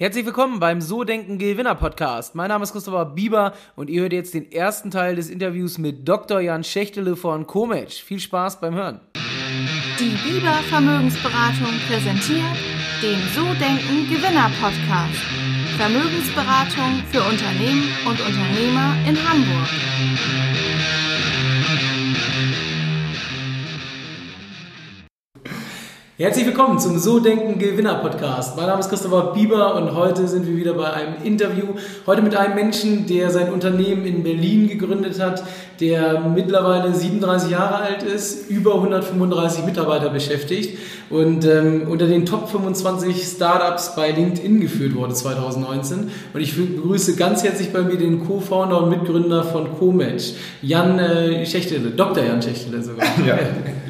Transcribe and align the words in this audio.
Herzlich 0.00 0.24
willkommen 0.24 0.60
beim 0.60 0.80
So 0.80 1.04
Denken 1.04 1.36
Gewinner 1.36 1.74
Podcast. 1.74 2.34
Mein 2.34 2.48
Name 2.48 2.62
ist 2.62 2.72
Christopher 2.72 3.04
Bieber 3.04 3.52
und 3.76 3.90
ihr 3.90 4.00
hört 4.00 4.14
jetzt 4.14 4.32
den 4.32 4.50
ersten 4.50 4.90
Teil 4.90 5.16
des 5.16 5.28
Interviews 5.28 5.76
mit 5.76 6.08
Dr. 6.08 6.40
Jan 6.40 6.64
Schächtele 6.64 7.16
von 7.16 7.46
Comatch. 7.46 8.02
Viel 8.02 8.18
Spaß 8.18 8.62
beim 8.62 8.74
Hören. 8.74 9.00
Die 9.98 10.16
Bieber 10.26 10.54
Vermögensberatung 10.70 11.74
präsentiert 11.86 12.56
den 13.02 13.18
So 13.34 13.44
Denken 13.62 14.08
Gewinner 14.08 14.50
Podcast. 14.58 15.20
Vermögensberatung 15.76 17.02
für 17.12 17.20
Unternehmen 17.20 17.86
und 18.06 18.18
Unternehmer 18.22 18.96
in 19.06 19.18
Hamburg. 19.28 19.68
Herzlich 26.20 26.44
willkommen 26.44 26.78
zum 26.78 26.98
So 26.98 27.18
Denken 27.18 27.58
Gewinner 27.58 27.94
Podcast. 27.94 28.54
Mein 28.54 28.66
Name 28.66 28.80
ist 28.80 28.90
Christopher 28.90 29.32
Bieber 29.32 29.74
und 29.76 29.94
heute 29.94 30.28
sind 30.28 30.46
wir 30.46 30.54
wieder 30.54 30.74
bei 30.74 30.92
einem 30.92 31.14
Interview. 31.24 31.68
Heute 32.06 32.20
mit 32.20 32.36
einem 32.36 32.56
Menschen, 32.56 33.06
der 33.06 33.30
sein 33.30 33.50
Unternehmen 33.50 34.04
in 34.04 34.22
Berlin 34.22 34.68
gegründet 34.68 35.18
hat, 35.18 35.42
der 35.80 36.20
mittlerweile 36.20 36.94
37 36.94 37.50
Jahre 37.50 37.76
alt 37.76 38.02
ist, 38.02 38.50
über 38.50 38.74
135 38.74 39.64
Mitarbeiter 39.64 40.10
beschäftigt 40.10 40.78
und 41.08 41.46
ähm, 41.46 41.88
unter 41.88 42.06
den 42.06 42.26
Top 42.26 42.50
25 42.50 43.22
Startups 43.22 43.96
bei 43.96 44.10
LinkedIn 44.10 44.60
geführt 44.60 44.94
wurde 44.94 45.14
2019. 45.14 46.10
Und 46.34 46.40
ich 46.40 46.54
begrüße 46.54 47.16
ganz 47.16 47.42
herzlich 47.42 47.72
bei 47.72 47.80
mir 47.80 47.96
den 47.96 48.26
Co-Founder 48.26 48.82
und 48.82 48.90
Mitgründer 48.90 49.42
von 49.42 49.78
Comatch, 49.78 50.34
Jan 50.60 50.98
äh, 50.98 51.46
Schächtele, 51.46 51.90
Dr. 51.90 52.24
Jan 52.24 52.42
Schächtele 52.42 52.82
sogar. 52.82 53.06
Ja, 53.26 53.38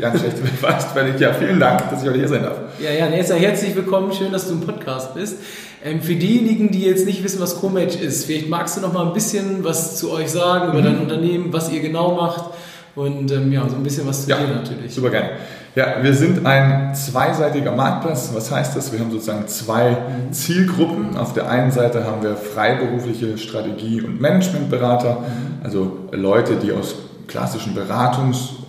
Jan 0.00 0.18
Schächtele, 0.18 0.48
fast 0.60 0.92
fertig. 0.92 1.20
Ja, 1.20 1.32
vielen 1.32 1.60
Dank, 1.60 1.90
dass 1.90 2.02
ich 2.02 2.08
heute 2.08 2.18
hier 2.18 2.28
sein 2.28 2.42
darf. 2.42 2.58
Ja, 2.82 2.90
ja, 2.90 3.08
Nessa, 3.08 3.34
herzlich 3.34 3.74
willkommen. 3.74 4.12
Schön, 4.12 4.32
dass 4.32 4.48
du 4.48 4.54
im 4.54 4.60
Podcast 4.60 5.14
bist. 5.14 5.38
Ähm, 5.82 6.02
für 6.02 6.14
diejenigen, 6.14 6.70
die 6.70 6.82
jetzt 6.82 7.06
nicht 7.06 7.24
wissen, 7.24 7.40
was 7.40 7.60
Comatch 7.60 7.96
ist, 7.96 8.26
vielleicht 8.26 8.48
magst 8.48 8.76
du 8.76 8.82
noch 8.82 8.92
mal 8.92 9.06
ein 9.06 9.14
bisschen 9.14 9.64
was 9.64 9.96
zu 9.96 10.12
euch 10.12 10.30
sagen 10.30 10.70
über 10.70 10.80
mhm. 10.80 10.84
dein 10.84 10.98
Unternehmen, 10.98 11.52
was 11.52 11.72
ihr 11.72 11.80
genau 11.80 12.14
macht 12.14 12.50
und 12.94 13.32
ähm, 13.32 13.50
ja, 13.50 13.66
so 13.68 13.76
ein 13.76 13.82
bisschen 13.82 14.06
was 14.06 14.24
zu 14.24 14.30
ja, 14.30 14.36
dir 14.36 14.48
natürlich. 14.48 14.94
Super 14.94 15.10
gerne. 15.10 15.30
Ja, 15.74 16.02
wir 16.02 16.12
sind 16.12 16.44
ein 16.44 16.94
zweiseitiger 16.94 17.70
Marktplatz. 17.70 18.30
Was 18.34 18.50
heißt 18.50 18.76
das? 18.76 18.92
Wir 18.92 18.98
haben 18.98 19.10
sozusagen 19.10 19.46
zwei 19.46 19.92
mhm. 19.92 20.32
Zielgruppen. 20.32 21.16
Auf 21.16 21.32
der 21.32 21.48
einen 21.48 21.70
Seite 21.70 22.04
haben 22.04 22.22
wir 22.22 22.36
freiberufliche 22.36 23.38
Strategie- 23.38 24.02
und 24.02 24.20
Managementberater, 24.20 25.20
mhm. 25.20 25.64
also 25.64 26.08
Leute, 26.12 26.56
die 26.56 26.72
aus 26.72 26.96
klassischen 27.26 27.74
Beratungs- 27.74 28.59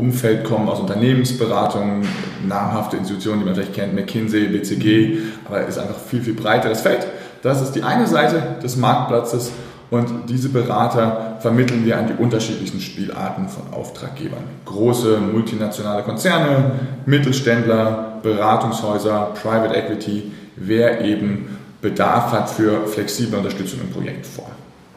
Umfeld 0.00 0.44
kommen, 0.44 0.68
aus 0.68 0.80
Unternehmensberatungen, 0.80 2.06
namhafte 2.48 2.96
Institutionen, 2.96 3.40
die 3.40 3.44
man 3.44 3.54
vielleicht 3.54 3.74
kennt, 3.74 3.94
McKinsey, 3.94 4.48
BCG, 4.48 5.18
aber 5.44 5.60
es 5.60 5.76
ist 5.76 5.78
einfach 5.78 5.98
viel, 5.98 6.22
viel 6.22 6.34
breiteres 6.34 6.80
Feld. 6.80 7.06
Das 7.42 7.60
ist 7.60 7.72
die 7.72 7.82
eine 7.82 8.06
Seite 8.06 8.56
des 8.62 8.76
Marktplatzes 8.76 9.52
und 9.90 10.28
diese 10.28 10.48
Berater 10.48 11.36
vermitteln 11.40 11.84
wir 11.84 11.98
an 11.98 12.06
die 12.06 12.22
unterschiedlichsten 12.22 12.80
Spielarten 12.80 13.48
von 13.48 13.72
Auftraggebern. 13.72 14.44
Große 14.64 15.18
multinationale 15.18 16.02
Konzerne, 16.02 16.72
Mittelständler, 17.06 18.20
Beratungshäuser, 18.22 19.32
Private 19.42 19.74
Equity, 19.74 20.32
wer 20.56 21.04
eben 21.04 21.58
Bedarf 21.82 22.32
hat 22.32 22.48
für 22.48 22.86
flexible 22.86 23.38
Unterstützung 23.38 23.80
im 23.80 23.90
Projektform. 23.90 24.50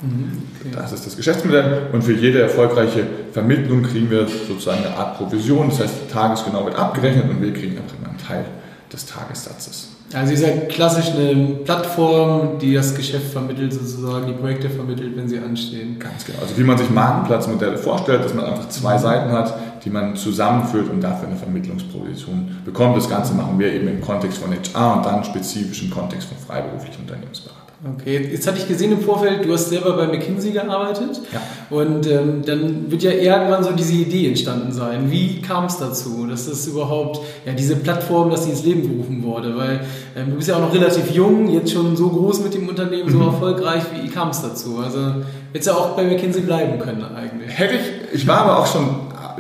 Okay. 0.04 0.76
Das 0.76 0.92
ist 0.92 1.06
das 1.06 1.16
Geschäftsmodell 1.16 1.88
und 1.94 2.04
für 2.04 2.14
jede 2.14 2.42
erfolgreiche 2.42 3.06
Vermittlung 3.32 3.84
kriegen 3.84 4.10
wir 4.10 4.28
sozusagen 4.28 4.84
eine 4.84 4.96
Art 4.96 5.18
Provision, 5.18 5.70
das 5.70 5.80
heißt 5.80 5.94
tagesgenau 6.12 6.66
wird 6.66 6.76
abgerechnet 6.76 7.30
und 7.30 7.42
wir 7.42 7.54
kriegen 7.54 7.78
einfach 7.78 7.96
einen 8.06 8.18
Teil 8.18 8.46
des 8.92 9.06
Tagessatzes. 9.06 9.90
Also 10.14 10.32
ihr 10.32 10.38
seid 10.38 10.70
klassisch 10.70 11.10
eine 11.12 11.56
Plattform, 11.64 12.60
die 12.60 12.76
das 12.76 12.94
Geschäft 12.94 13.32
vermittelt, 13.32 13.74
sozusagen 13.74 14.28
die 14.28 14.34
Projekte 14.34 14.70
vermittelt, 14.70 15.18
wenn 15.18 15.28
sie 15.28 15.40
anstehen. 15.40 15.98
Ganz 15.98 16.26
genau. 16.26 16.40
Also 16.42 16.56
wie 16.56 16.64
man 16.64 16.78
sich 16.78 16.90
Markenplatzmodelle 16.92 17.78
vorstellt, 17.78 18.24
dass 18.24 18.34
man 18.34 18.46
einfach 18.46 18.70
zwei 18.70 18.98
Seiten 19.00 19.32
hat, 19.32 19.56
die 19.84 19.90
man 19.90 20.16
zusammenführt 20.16 20.90
und 20.90 21.02
dafür 21.02 21.30
eine 21.30 21.38
Vermittlungsprovision 21.38 22.58
bekommt. 22.64 22.96
Das 22.96 23.10
Ganze 23.10 23.34
machen 23.34 23.58
wir 23.58 23.74
eben 23.74 23.88
im 23.88 24.02
Kontext 24.02 24.38
von 24.38 24.52
HR 24.52 24.98
und 24.98 25.06
dann 25.06 25.24
spezifisch 25.24 25.82
im 25.82 25.90
Kontext 25.90 26.28
von 26.28 26.38
freiberuflichen 26.38 27.02
Unternehmensberatern. 27.02 27.63
Okay, 27.86 28.30
jetzt 28.32 28.48
hatte 28.48 28.60
ich 28.60 28.68
gesehen 28.68 28.94
im 28.94 29.02
Vorfeld, 29.02 29.44
du 29.44 29.52
hast 29.52 29.68
selber 29.68 29.98
bei 29.98 30.08
McKinsey 30.08 30.52
gearbeitet. 30.52 31.20
Ja. 31.34 31.42
Und 31.70 32.08
ähm, 32.08 32.42
dann 32.46 32.90
wird 32.90 33.04
ja 33.04 33.12
irgendwann 33.12 33.62
so 33.62 33.72
diese 33.72 33.92
Idee 33.92 34.30
entstanden 34.30 34.72
sein. 34.72 35.12
Wie 35.12 35.42
kam 35.42 35.66
es 35.66 35.80
dazu, 35.80 36.26
dass 36.26 36.48
das 36.48 36.66
überhaupt, 36.66 37.20
ja, 37.46 37.52
diese 37.52 37.76
Plattform, 37.76 38.30
dass 38.30 38.46
die 38.46 38.52
ins 38.52 38.64
Leben 38.64 38.84
gerufen 38.84 39.22
wurde? 39.24 39.58
Weil 39.58 39.82
ähm, 40.16 40.30
du 40.30 40.38
bist 40.38 40.48
ja 40.48 40.56
auch 40.56 40.62
noch 40.62 40.74
relativ 40.74 41.12
jung, 41.12 41.50
jetzt 41.50 41.74
schon 41.74 41.98
so 41.98 42.08
groß 42.08 42.42
mit 42.44 42.54
dem 42.54 42.70
Unternehmen, 42.70 43.12
so 43.12 43.18
mhm. 43.18 43.26
erfolgreich. 43.26 43.84
Wie 44.02 44.08
kam 44.08 44.30
es 44.30 44.42
dazu? 44.42 44.78
Also 44.82 45.16
hättest 45.52 45.68
du 45.68 45.72
ja 45.72 45.78
auch 45.78 45.90
bei 45.90 46.04
McKinsey 46.04 46.44
bleiben 46.44 46.80
können 46.80 47.04
eigentlich. 47.04 47.52
Hätte 47.58 47.74
ich, 47.74 48.22
ich 48.22 48.28
war 48.28 48.44
aber 48.44 48.60
auch 48.60 48.68
schon 48.68 48.88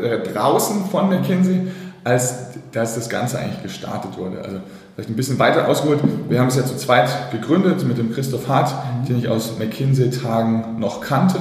äh, 0.03 0.19
draußen 0.19 0.83
von 0.91 1.07
McKinsey, 1.07 1.61
als, 2.03 2.47
als 2.75 2.95
das 2.95 3.07
Ganze 3.07 3.39
eigentlich 3.39 3.63
gestartet 3.63 4.17
wurde. 4.17 4.41
Also 4.43 4.57
vielleicht 4.93 5.09
ein 5.09 5.15
bisschen 5.15 5.39
weiter 5.39 5.67
ausgeholt. 5.67 5.99
Wir 6.29 6.39
haben 6.39 6.47
es 6.47 6.55
ja 6.55 6.65
zu 6.65 6.77
zweit 6.77 7.31
gegründet 7.31 7.83
mit 7.87 7.97
dem 7.97 8.13
Christoph 8.13 8.47
Hart, 8.47 8.71
mhm. 8.71 9.07
den 9.07 9.19
ich 9.19 9.27
aus 9.27 9.57
McKinsey-Tagen 9.57 10.79
noch 10.79 11.01
kannte, 11.01 11.39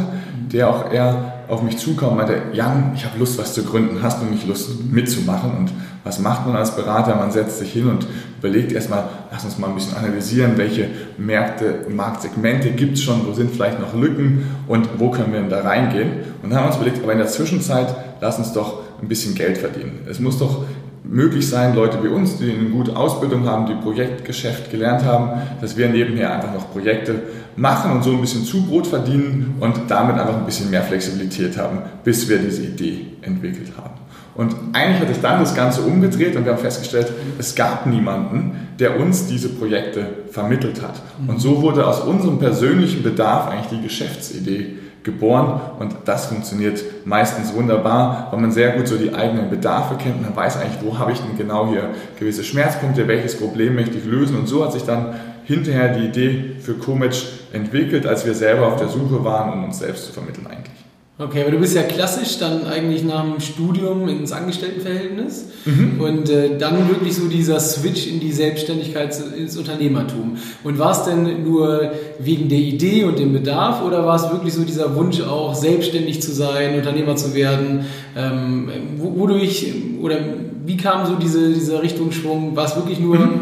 der 0.52 0.70
auch 0.70 0.90
eher 0.90 1.44
auf 1.48 1.62
mich 1.62 1.76
zukam 1.76 2.10
und 2.10 2.16
meinte, 2.16 2.40
Jan, 2.54 2.92
ich 2.94 3.04
habe 3.04 3.18
Lust, 3.18 3.38
was 3.38 3.52
zu 3.52 3.62
gründen. 3.62 4.02
Hast 4.02 4.22
du 4.22 4.26
nicht 4.26 4.46
Lust 4.46 4.70
mitzumachen? 4.90 5.54
Und 5.54 5.72
was 6.02 6.18
macht 6.18 6.46
man 6.46 6.56
als 6.56 6.74
Berater? 6.74 7.14
Man 7.14 7.30
setzt 7.30 7.58
sich 7.58 7.72
hin 7.72 7.88
und 7.88 8.06
überlegt 8.38 8.72
erstmal, 8.72 9.04
lass 9.30 9.44
uns 9.44 9.58
mal 9.58 9.68
ein 9.68 9.74
bisschen 9.74 9.96
analysieren, 9.96 10.52
welche 10.56 10.88
Märkte, 11.18 11.86
Marktsegmente 11.90 12.70
gibt 12.70 12.94
es 12.94 13.02
schon, 13.02 13.26
wo 13.26 13.34
sind 13.34 13.50
vielleicht 13.52 13.80
noch 13.80 13.94
Lücken 13.94 14.46
und 14.66 14.88
wo 14.98 15.10
können 15.10 15.32
wir 15.32 15.40
denn 15.40 15.50
da 15.50 15.60
reingehen? 15.60 16.10
Und 16.42 16.50
dann 16.50 16.58
haben 16.58 16.64
wir 16.64 16.68
uns 16.68 16.76
überlegt, 16.76 17.02
aber 17.02 17.12
in 17.12 17.18
der 17.18 17.28
Zwischenzeit, 17.28 17.94
lass 18.20 18.38
uns 18.38 18.52
doch 18.54 18.80
ein 19.02 19.08
bisschen 19.08 19.34
Geld 19.34 19.58
verdienen. 19.58 20.00
Es 20.08 20.20
muss 20.20 20.38
doch 20.38 20.64
möglich 21.04 21.48
sein, 21.48 21.74
Leute 21.74 22.02
wie 22.02 22.08
uns, 22.08 22.38
die 22.38 22.52
eine 22.52 22.70
gute 22.70 22.96
Ausbildung 22.96 23.46
haben, 23.46 23.66
die 23.66 23.74
Projektgeschäft 23.74 24.70
gelernt 24.70 25.04
haben, 25.04 25.42
dass 25.60 25.76
wir 25.76 25.88
nebenher 25.88 26.32
einfach 26.32 26.54
noch 26.54 26.70
Projekte 26.70 27.22
machen 27.56 27.92
und 27.92 28.04
so 28.04 28.12
ein 28.12 28.20
bisschen 28.20 28.44
Zubrot 28.44 28.86
verdienen 28.86 29.56
und 29.60 29.74
damit 29.88 30.16
einfach 30.16 30.36
ein 30.36 30.46
bisschen 30.46 30.70
mehr 30.70 30.82
Flexibilität 30.82 31.56
haben, 31.58 31.78
bis 32.04 32.28
wir 32.28 32.38
diese 32.38 32.62
Idee 32.62 33.06
entwickelt 33.22 33.72
haben. 33.76 33.94
Und 34.34 34.54
eigentlich 34.72 35.00
hat 35.00 35.08
sich 35.08 35.20
dann 35.20 35.40
das 35.40 35.54
Ganze 35.54 35.82
umgedreht 35.82 36.36
und 36.36 36.44
wir 36.44 36.52
haben 36.52 36.60
festgestellt, 36.60 37.12
es 37.38 37.54
gab 37.54 37.84
niemanden, 37.86 38.68
der 38.78 38.98
uns 38.98 39.26
diese 39.26 39.50
Projekte 39.50 40.06
vermittelt 40.30 40.80
hat. 40.80 41.02
Und 41.26 41.38
so 41.38 41.60
wurde 41.60 41.86
aus 41.86 42.00
unserem 42.00 42.38
persönlichen 42.38 43.02
Bedarf 43.02 43.48
eigentlich 43.48 43.78
die 43.78 43.82
Geschäftsidee 43.82 44.78
geboren 45.04 45.60
und 45.78 45.94
das 46.04 46.26
funktioniert 46.26 46.82
meistens 47.04 47.54
wunderbar, 47.54 48.28
weil 48.30 48.40
man 48.40 48.52
sehr 48.52 48.70
gut 48.76 48.86
so 48.86 48.96
die 48.96 49.12
eigenen 49.12 49.50
Bedarfe 49.50 49.96
kennt 49.96 50.16
und 50.16 50.22
man 50.22 50.36
weiß 50.36 50.58
eigentlich, 50.58 50.82
wo 50.82 50.98
habe 50.98 51.12
ich 51.12 51.20
denn 51.20 51.36
genau 51.36 51.68
hier 51.68 51.90
gewisse 52.18 52.44
Schmerzpunkte, 52.44 53.08
welches 53.08 53.36
Problem 53.36 53.74
möchte 53.74 53.98
ich 53.98 54.04
lösen 54.04 54.38
und 54.38 54.46
so 54.46 54.64
hat 54.64 54.72
sich 54.72 54.84
dann 54.84 55.14
hinterher 55.44 55.88
die 55.88 56.06
Idee 56.06 56.56
für 56.60 56.74
Comatch 56.74 57.26
entwickelt, 57.52 58.06
als 58.06 58.24
wir 58.24 58.34
selber 58.34 58.66
auf 58.66 58.76
der 58.76 58.88
Suche 58.88 59.24
waren, 59.24 59.52
um 59.52 59.64
uns 59.64 59.80
selbst 59.80 60.06
zu 60.06 60.12
vermitteln 60.12 60.46
eigentlich. 60.46 60.71
Okay, 61.18 61.42
aber 61.42 61.50
du 61.50 61.58
bist 61.58 61.76
ja 61.76 61.82
klassisch 61.82 62.38
dann 62.38 62.64
eigentlich 62.66 63.04
nach 63.04 63.22
dem 63.22 63.38
Studium 63.38 64.08
ins 64.08 64.32
Angestelltenverhältnis 64.32 65.44
mhm. 65.66 66.00
und 66.00 66.30
äh, 66.30 66.56
dann 66.56 66.88
wirklich 66.88 67.14
so 67.14 67.28
dieser 67.28 67.60
Switch 67.60 68.06
in 68.06 68.18
die 68.18 68.32
Selbstständigkeit, 68.32 69.14
ins 69.36 69.56
Unternehmertum. 69.58 70.38
Und 70.64 70.78
war 70.78 70.92
es 70.92 71.04
denn 71.04 71.44
nur 71.44 71.92
wegen 72.18 72.48
der 72.48 72.58
Idee 72.58 73.04
und 73.04 73.18
dem 73.18 73.34
Bedarf 73.34 73.82
oder 73.84 74.06
war 74.06 74.16
es 74.16 74.32
wirklich 74.32 74.54
so 74.54 74.64
dieser 74.64 74.96
Wunsch 74.96 75.20
auch 75.20 75.54
selbstständig 75.54 76.22
zu 76.22 76.32
sein, 76.32 76.76
Unternehmer 76.76 77.14
zu 77.14 77.34
werden? 77.34 77.84
Ähm, 78.16 78.70
wodurch 78.96 79.66
oder 80.00 80.16
wie 80.64 80.78
kam 80.78 81.06
so 81.06 81.16
diese, 81.16 81.52
dieser 81.52 81.82
Richtungsschwung? 81.82 82.56
War 82.56 82.64
es 82.64 82.74
wirklich 82.74 82.98
nur 82.98 83.18
mhm. 83.18 83.40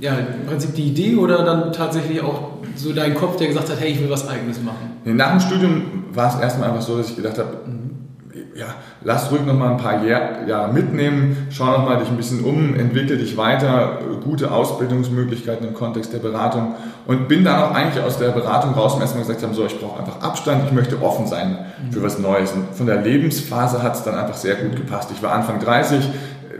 Ja, 0.00 0.12
im 0.14 0.46
Prinzip 0.46 0.74
die 0.74 0.88
Idee 0.88 1.16
oder 1.16 1.44
dann 1.44 1.72
tatsächlich 1.72 2.22
auch 2.22 2.54
so 2.76 2.92
dein 2.92 3.14
Kopf, 3.14 3.36
der 3.36 3.48
gesagt 3.48 3.70
hat, 3.70 3.80
hey, 3.80 3.92
ich 3.92 4.00
will 4.00 4.10
was 4.10 4.28
Eigenes 4.28 4.60
machen? 4.62 5.00
Nach 5.04 5.30
dem 5.30 5.40
Studium 5.40 6.04
war 6.12 6.34
es 6.34 6.40
erstmal 6.40 6.70
einfach 6.70 6.82
so, 6.82 6.98
dass 6.98 7.10
ich 7.10 7.16
gedacht 7.16 7.38
habe, 7.38 7.58
ja, 8.54 8.66
lass 9.02 9.30
ruhig 9.30 9.44
noch 9.44 9.54
mal 9.54 9.72
ein 9.72 9.76
paar 9.76 10.04
Jahre 10.04 10.72
mitnehmen, 10.72 11.48
schau 11.50 11.66
noch 11.66 11.84
mal 11.84 11.98
dich 11.98 12.08
ein 12.08 12.16
bisschen 12.16 12.44
um, 12.44 12.74
entwickel 12.76 13.18
dich 13.18 13.36
weiter, 13.36 13.98
gute 14.22 14.50
Ausbildungsmöglichkeiten 14.50 15.66
im 15.66 15.74
Kontext 15.74 16.12
der 16.12 16.18
Beratung 16.18 16.74
und 17.06 17.28
bin 17.28 17.44
dann 17.44 17.60
auch 17.60 17.74
eigentlich 17.74 18.02
aus 18.02 18.18
der 18.18 18.28
Beratung 18.30 18.74
raus 18.74 18.94
und 18.94 19.00
erstmal 19.00 19.22
gesagt 19.22 19.42
haben, 19.42 19.54
so, 19.54 19.66
ich 19.66 19.78
brauche 19.78 19.98
einfach 19.98 20.20
Abstand, 20.20 20.64
ich 20.66 20.72
möchte 20.72 21.02
offen 21.02 21.26
sein 21.26 21.58
für 21.90 22.02
was 22.02 22.18
Neues. 22.18 22.52
Und 22.52 22.74
von 22.74 22.86
der 22.86 23.02
Lebensphase 23.02 23.82
hat 23.82 23.96
es 23.96 24.04
dann 24.04 24.14
einfach 24.14 24.36
sehr 24.36 24.54
gut 24.54 24.76
gepasst. 24.76 25.10
Ich 25.12 25.22
war 25.22 25.32
Anfang 25.32 25.58
30, 25.58 26.08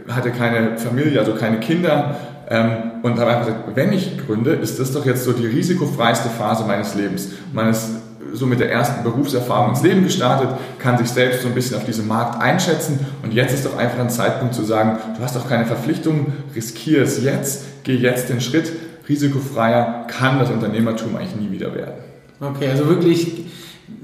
hatte 0.09 0.31
keine 0.31 0.77
Familie, 0.77 1.19
also 1.19 1.33
keine 1.33 1.59
Kinder, 1.59 2.15
und 2.47 3.19
habe 3.19 3.27
einfach 3.27 3.45
gesagt, 3.45 3.75
wenn 3.75 3.91
ich 3.93 4.17
gründe, 4.25 4.51
ist 4.51 4.79
das 4.79 4.91
doch 4.91 5.05
jetzt 5.05 5.23
so 5.23 5.33
die 5.33 5.47
risikofreiste 5.47 6.29
Phase 6.29 6.63
meines 6.65 6.93
Lebens. 6.93 7.29
Man 7.53 7.69
ist 7.69 7.89
so 8.33 8.45
mit 8.45 8.59
der 8.59 8.71
ersten 8.71 9.03
Berufserfahrung 9.03 9.69
ins 9.69 9.81
Leben 9.81 10.03
gestartet, 10.03 10.49
kann 10.77 10.97
sich 10.97 11.09
selbst 11.09 11.41
so 11.41 11.47
ein 11.47 11.55
bisschen 11.55 11.77
auf 11.77 11.85
diesem 11.85 12.07
Markt 12.07 12.41
einschätzen 12.41 12.99
und 13.23 13.33
jetzt 13.33 13.53
ist 13.53 13.65
doch 13.65 13.77
einfach 13.77 13.99
ein 13.99 14.09
Zeitpunkt 14.09 14.53
zu 14.53 14.63
sagen, 14.63 14.99
du 15.17 15.23
hast 15.23 15.35
doch 15.35 15.47
keine 15.47 15.65
Verpflichtung, 15.65 16.33
riskiere 16.55 17.03
es 17.03 17.23
jetzt, 17.23 17.63
geh 17.83 17.95
jetzt 17.95 18.29
den 18.29 18.41
Schritt, 18.41 18.71
risikofreier 19.07 20.05
kann 20.07 20.39
das 20.39 20.49
Unternehmertum 20.49 21.15
eigentlich 21.15 21.35
nie 21.35 21.51
wieder 21.51 21.73
werden. 21.73 21.93
Okay, 22.39 22.69
also 22.69 22.87
wirklich, 22.87 23.45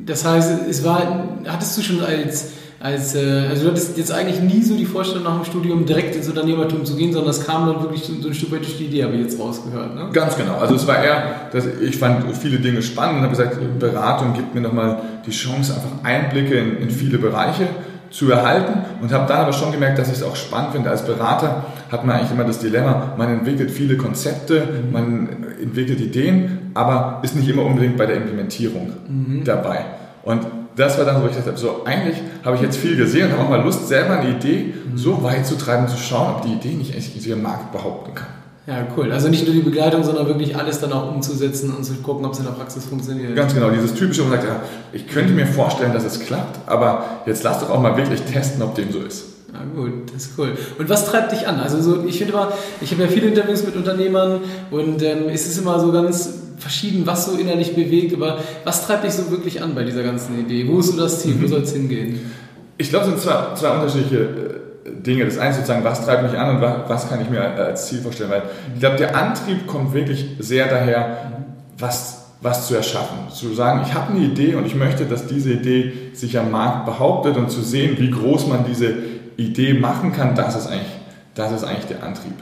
das 0.05 0.25
heißt, 0.25 0.67
es 0.69 0.83
war, 0.83 1.27
hattest 1.45 1.77
du 1.77 1.81
schon 1.81 2.01
als 2.01 2.51
als, 2.81 3.13
äh, 3.15 3.47
also 3.49 3.63
du 3.63 3.69
hattest 3.71 3.97
jetzt 3.97 4.11
eigentlich 4.11 4.41
nie 4.41 4.63
so 4.63 4.75
die 4.75 4.85
Vorstellung 4.85 5.23
nach 5.23 5.35
dem 5.35 5.45
Studium 5.45 5.85
direkt 5.85 6.15
ins 6.15 6.27
Unternehmertum 6.27 6.83
zu 6.83 6.95
gehen, 6.95 7.13
sondern 7.13 7.27
das 7.27 7.45
kam 7.45 7.67
dann 7.67 7.81
wirklich 7.81 8.03
so 8.03 8.27
ein 8.27 8.33
Stück 8.33 8.51
weit 8.51 8.61
durch 8.61 8.77
die 8.77 8.85
Idee, 8.85 9.03
habe 9.03 9.13
ich 9.15 9.21
jetzt 9.21 9.39
rausgehört. 9.39 9.95
Ne? 9.95 10.09
Ganz 10.11 10.35
genau. 10.35 10.57
Also 10.57 10.75
es 10.75 10.87
war 10.87 11.03
eher, 11.03 11.49
dass 11.51 11.65
ich 11.65 11.97
fand 11.97 12.25
viele 12.35 12.57
Dinge 12.57 12.81
spannend 12.81 13.17
und 13.17 13.21
habe 13.21 13.31
gesagt, 13.31 13.57
Beratung 13.79 14.33
gibt 14.33 14.55
mir 14.55 14.61
nochmal 14.61 15.01
die 15.25 15.31
Chance, 15.31 15.75
einfach 15.75 16.03
Einblicke 16.03 16.55
in, 16.55 16.77
in 16.77 16.89
viele 16.89 17.19
Bereiche 17.19 17.67
zu 18.09 18.29
erhalten 18.29 18.81
und 19.01 19.13
habe 19.13 19.27
dann 19.27 19.41
aber 19.41 19.53
schon 19.53 19.71
gemerkt, 19.71 19.99
dass 19.99 20.09
ich 20.09 20.15
es 20.15 20.23
auch 20.23 20.35
spannend 20.35 20.73
finde. 20.73 20.89
Als 20.89 21.05
Berater 21.05 21.65
hat 21.91 22.03
man 22.03 22.17
eigentlich 22.17 22.31
immer 22.31 22.43
das 22.43 22.59
Dilemma, 22.59 23.13
man 23.15 23.29
entwickelt 23.29 23.69
viele 23.69 23.95
Konzepte, 23.95 24.67
man 24.91 25.29
entwickelt 25.61 26.01
Ideen, 26.01 26.71
aber 26.73 27.19
ist 27.23 27.35
nicht 27.35 27.47
immer 27.47 27.63
unbedingt 27.63 27.95
bei 27.95 28.07
der 28.07 28.17
Implementierung 28.17 28.91
mhm. 29.07 29.43
dabei. 29.45 29.85
Und 30.23 30.41
das 30.81 30.97
war 30.97 31.05
dann, 31.05 31.21
wo 31.21 31.27
ich 31.27 31.35
dachte, 31.35 31.55
so 31.55 31.83
eigentlich 31.85 32.17
habe 32.43 32.55
ich 32.55 32.61
jetzt 32.61 32.77
viel 32.77 32.97
gesehen 32.97 33.27
und 33.27 33.33
habe 33.33 33.43
auch 33.43 33.49
mal 33.49 33.61
Lust, 33.61 33.87
selber 33.87 34.19
eine 34.19 34.31
Idee 34.31 34.73
so 34.95 35.23
weit 35.23 35.45
zu 35.45 35.55
treiben, 35.55 35.87
zu 35.87 35.97
schauen, 35.97 36.35
ob 36.35 36.41
die 36.41 36.53
Idee 36.53 36.75
nicht 36.75 36.93
eigentlich 36.93 37.27
ihren 37.27 37.41
Markt 37.41 37.71
behaupten 37.71 38.15
kann. 38.15 38.27
Ja, 38.67 38.87
cool. 38.95 39.11
Also 39.11 39.27
nicht 39.27 39.45
nur 39.45 39.55
die 39.55 39.61
Begleitung, 39.61 40.03
sondern 40.03 40.27
wirklich 40.27 40.55
alles 40.55 40.79
dann 40.79 40.93
auch 40.93 41.13
umzusetzen 41.13 41.73
und 41.75 41.83
zu 41.83 41.93
gucken, 41.95 42.25
ob 42.25 42.33
es 42.33 42.39
in 42.39 42.45
der 42.45 42.51
Praxis 42.51 42.85
funktioniert. 42.85 43.35
Ganz 43.35 43.53
genau, 43.53 43.69
dieses 43.69 43.93
typische, 43.93 44.23
wo 44.23 44.29
man 44.29 44.39
sagt, 44.39 44.47
ja, 44.49 44.61
ich 44.93 45.07
könnte 45.07 45.33
mir 45.33 45.47
vorstellen, 45.47 45.93
dass 45.93 46.03
es 46.03 46.19
klappt, 46.19 46.59
aber 46.67 47.21
jetzt 47.25 47.43
lass 47.43 47.59
doch 47.59 47.69
auch 47.69 47.81
mal 47.81 47.97
wirklich 47.97 48.21
testen, 48.21 48.61
ob 48.61 48.75
dem 48.75 48.91
so 48.91 48.99
ist. 48.99 49.25
Ja, 49.51 49.59
gut, 49.75 50.13
das 50.13 50.27
ist 50.27 50.31
cool. 50.37 50.53
Und 50.77 50.89
was 50.89 51.05
treibt 51.05 51.31
dich 51.31 51.47
an? 51.47 51.59
Also 51.59 51.81
so, 51.81 52.05
ich 52.05 52.17
finde 52.17 52.33
immer, 52.33 52.51
ich 52.79 52.91
habe 52.91 53.03
ja 53.03 53.07
viele 53.09 53.27
Interviews 53.27 53.65
mit 53.65 53.75
Unternehmern 53.75 54.41
und 54.69 55.01
ähm, 55.01 55.23
es 55.27 55.47
ist 55.47 55.57
immer 55.57 55.79
so 55.79 55.91
ganz 55.91 56.40
verschieden, 56.61 57.05
was 57.05 57.25
so 57.25 57.37
innerlich 57.37 57.75
bewegt, 57.75 58.13
aber 58.13 58.37
was 58.63 58.85
treibt 58.85 59.03
dich 59.03 59.13
so 59.13 59.31
wirklich 59.31 59.61
an 59.61 59.73
bei 59.73 59.83
dieser 59.83 60.03
ganzen 60.03 60.39
Idee? 60.39 60.67
Wo 60.67 60.79
ist 60.79 60.87
so 60.87 60.97
das 60.97 61.21
Ziel? 61.21 61.35
Mhm. 61.35 61.43
Wo 61.43 61.47
soll 61.47 61.61
es 61.61 61.73
hingehen? 61.73 62.31
Ich 62.77 62.89
glaube, 62.89 63.05
es 63.05 63.11
sind 63.11 63.21
zwei, 63.21 63.55
zwei 63.55 63.71
unterschiedliche 63.71 64.61
äh, 64.85 64.91
Dinge. 65.01 65.25
Das 65.25 65.37
eine 65.37 65.53
sozusagen, 65.53 65.83
was 65.83 66.05
treibt 66.05 66.23
mich 66.23 66.39
an 66.39 66.55
und 66.55 66.61
was 66.61 67.09
kann 67.09 67.21
ich 67.21 67.29
mir 67.29 67.41
als 67.41 67.87
Ziel 67.87 67.99
vorstellen? 67.99 68.29
Weil 68.29 68.43
ich 68.73 68.79
glaube, 68.79 68.97
der 68.97 69.15
Antrieb 69.15 69.65
kommt 69.67 69.93
wirklich 69.93 70.25
sehr 70.39 70.67
daher, 70.67 71.31
was, 71.77 72.25
was 72.41 72.67
zu 72.67 72.75
erschaffen. 72.75 73.17
Zu 73.33 73.53
sagen, 73.53 73.81
ich 73.85 73.93
habe 73.93 74.13
eine 74.13 74.23
Idee 74.23 74.55
und 74.55 74.65
ich 74.65 74.75
möchte, 74.75 75.05
dass 75.05 75.25
diese 75.25 75.53
Idee 75.53 75.93
sich 76.13 76.37
am 76.37 76.51
Markt 76.51 76.85
behauptet 76.85 77.37
und 77.37 77.49
zu 77.49 77.61
sehen, 77.61 77.97
wie 77.99 78.11
groß 78.11 78.47
man 78.47 78.65
diese 78.65 78.93
Idee 79.37 79.73
machen 79.73 80.13
kann, 80.13 80.35
das 80.35 80.55
ist 80.55 80.67
eigentlich, 80.67 80.99
das 81.33 81.51
ist 81.51 81.63
eigentlich 81.63 81.85
der 81.85 82.03
Antrieb. 82.03 82.33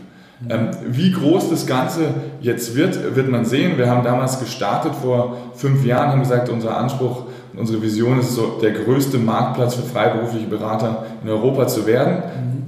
Ähm, 0.47 0.69
wie 0.88 1.12
groß 1.12 1.50
das 1.50 1.68
Ganze 1.68 2.13
jetzt 2.39 2.75
wird, 2.75 3.15
wird 3.15 3.30
man 3.30 3.44
sehen. 3.44 3.77
Wir 3.77 3.89
haben 3.89 4.03
damals 4.03 4.39
gestartet 4.39 4.94
vor 4.95 5.36
fünf 5.53 5.83
Jahren, 5.86 6.12
haben 6.12 6.21
gesagt, 6.21 6.47
unser 6.50 6.77
Anspruch, 6.77 7.24
unsere 7.56 7.81
Vision 7.81 8.19
ist 8.19 8.36
so, 8.36 8.57
der 8.62 8.71
größte 8.71 9.18
Marktplatz 9.18 9.75
für 9.75 9.81
freiberufliche 9.81 10.47
Berater 10.47 11.06
in 11.24 11.30
Europa 11.30 11.68
zu 11.68 11.86
werden. 11.86 12.24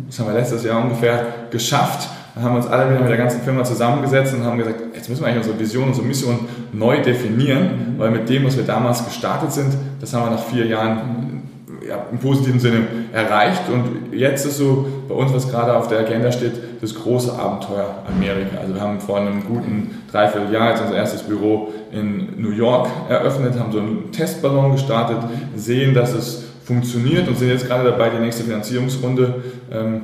Das 0.08 0.20
haben 0.20 0.28
wir 0.28 0.34
letztes 0.34 0.66
Jahr 0.66 0.84
ungefähr 0.84 1.26
geschafft. 1.50 2.10
Dann 2.36 2.44
haben 2.44 2.54
wir 2.54 2.58
uns 2.58 2.68
alle 2.68 2.90
wieder 2.90 3.00
mit 3.00 3.10
der 3.10 3.18
ganzen 3.18 3.42
Firma 3.42 3.64
zusammengesetzt 3.64 4.34
und 4.34 4.44
haben 4.44 4.58
gesagt, 4.58 4.82
jetzt 4.94 5.10
müssen 5.10 5.22
wir 5.22 5.28
eigentlich 5.28 5.46
unsere 5.46 5.60
Vision, 5.60 5.88
unsere 5.88 6.06
Mission 6.06 6.40
neu 6.74 7.02
definieren, 7.02 7.96
weil 7.98 8.12
mit 8.12 8.28
dem, 8.28 8.46
was 8.46 8.58
wir 8.58 8.64
damals 8.66 9.06
gestartet 9.06 9.54
sind, 9.54 9.74
das 10.00 10.14
haben 10.14 10.26
wir 10.26 10.32
nach 10.32 10.44
vier 10.44 10.66
Jahren 10.66 11.41
ja, 11.88 12.06
im 12.12 12.20
positiven 12.20 12.60
Sinne 12.60 12.88
erreicht. 13.14 13.64
Und 13.72 14.14
jetzt 14.14 14.46
ist 14.46 14.58
so 14.58 14.86
bei 15.08 15.16
uns, 15.16 15.34
was 15.34 15.50
gerade 15.50 15.76
auf 15.76 15.88
der 15.88 16.00
Agenda 16.00 16.32
steht, 16.32 16.54
das 16.82 16.96
große 16.96 17.34
Abenteuer 17.34 18.04
Amerika. 18.08 18.58
Also 18.62 18.74
wir 18.74 18.82
haben 18.82 19.00
vor 19.00 19.20
einem 19.20 19.44
guten 19.44 20.04
Dreivierteljahr 20.12 20.72
jetzt 20.72 20.82
unser 20.82 20.96
erstes 20.96 21.24
Büro 21.24 21.74
in 21.92 22.42
New 22.42 22.52
York 22.52 22.88
eröffnet, 23.10 23.60
haben 23.60 23.72
so 23.72 23.80
einen 23.80 24.12
Testballon 24.12 24.74
gestartet, 24.74 25.18
sehen, 25.56 25.94
dass 25.94 26.14
es 26.14 26.44
funktioniert 26.64 27.28
und 27.28 27.38
sind 27.38 27.50
jetzt 27.50 27.68
gerade 27.68 27.90
dabei, 27.90 28.10
die 28.10 28.20
nächste 28.20 28.44
Finanzierungsrunde 28.44 29.44
ähm, 29.72 30.02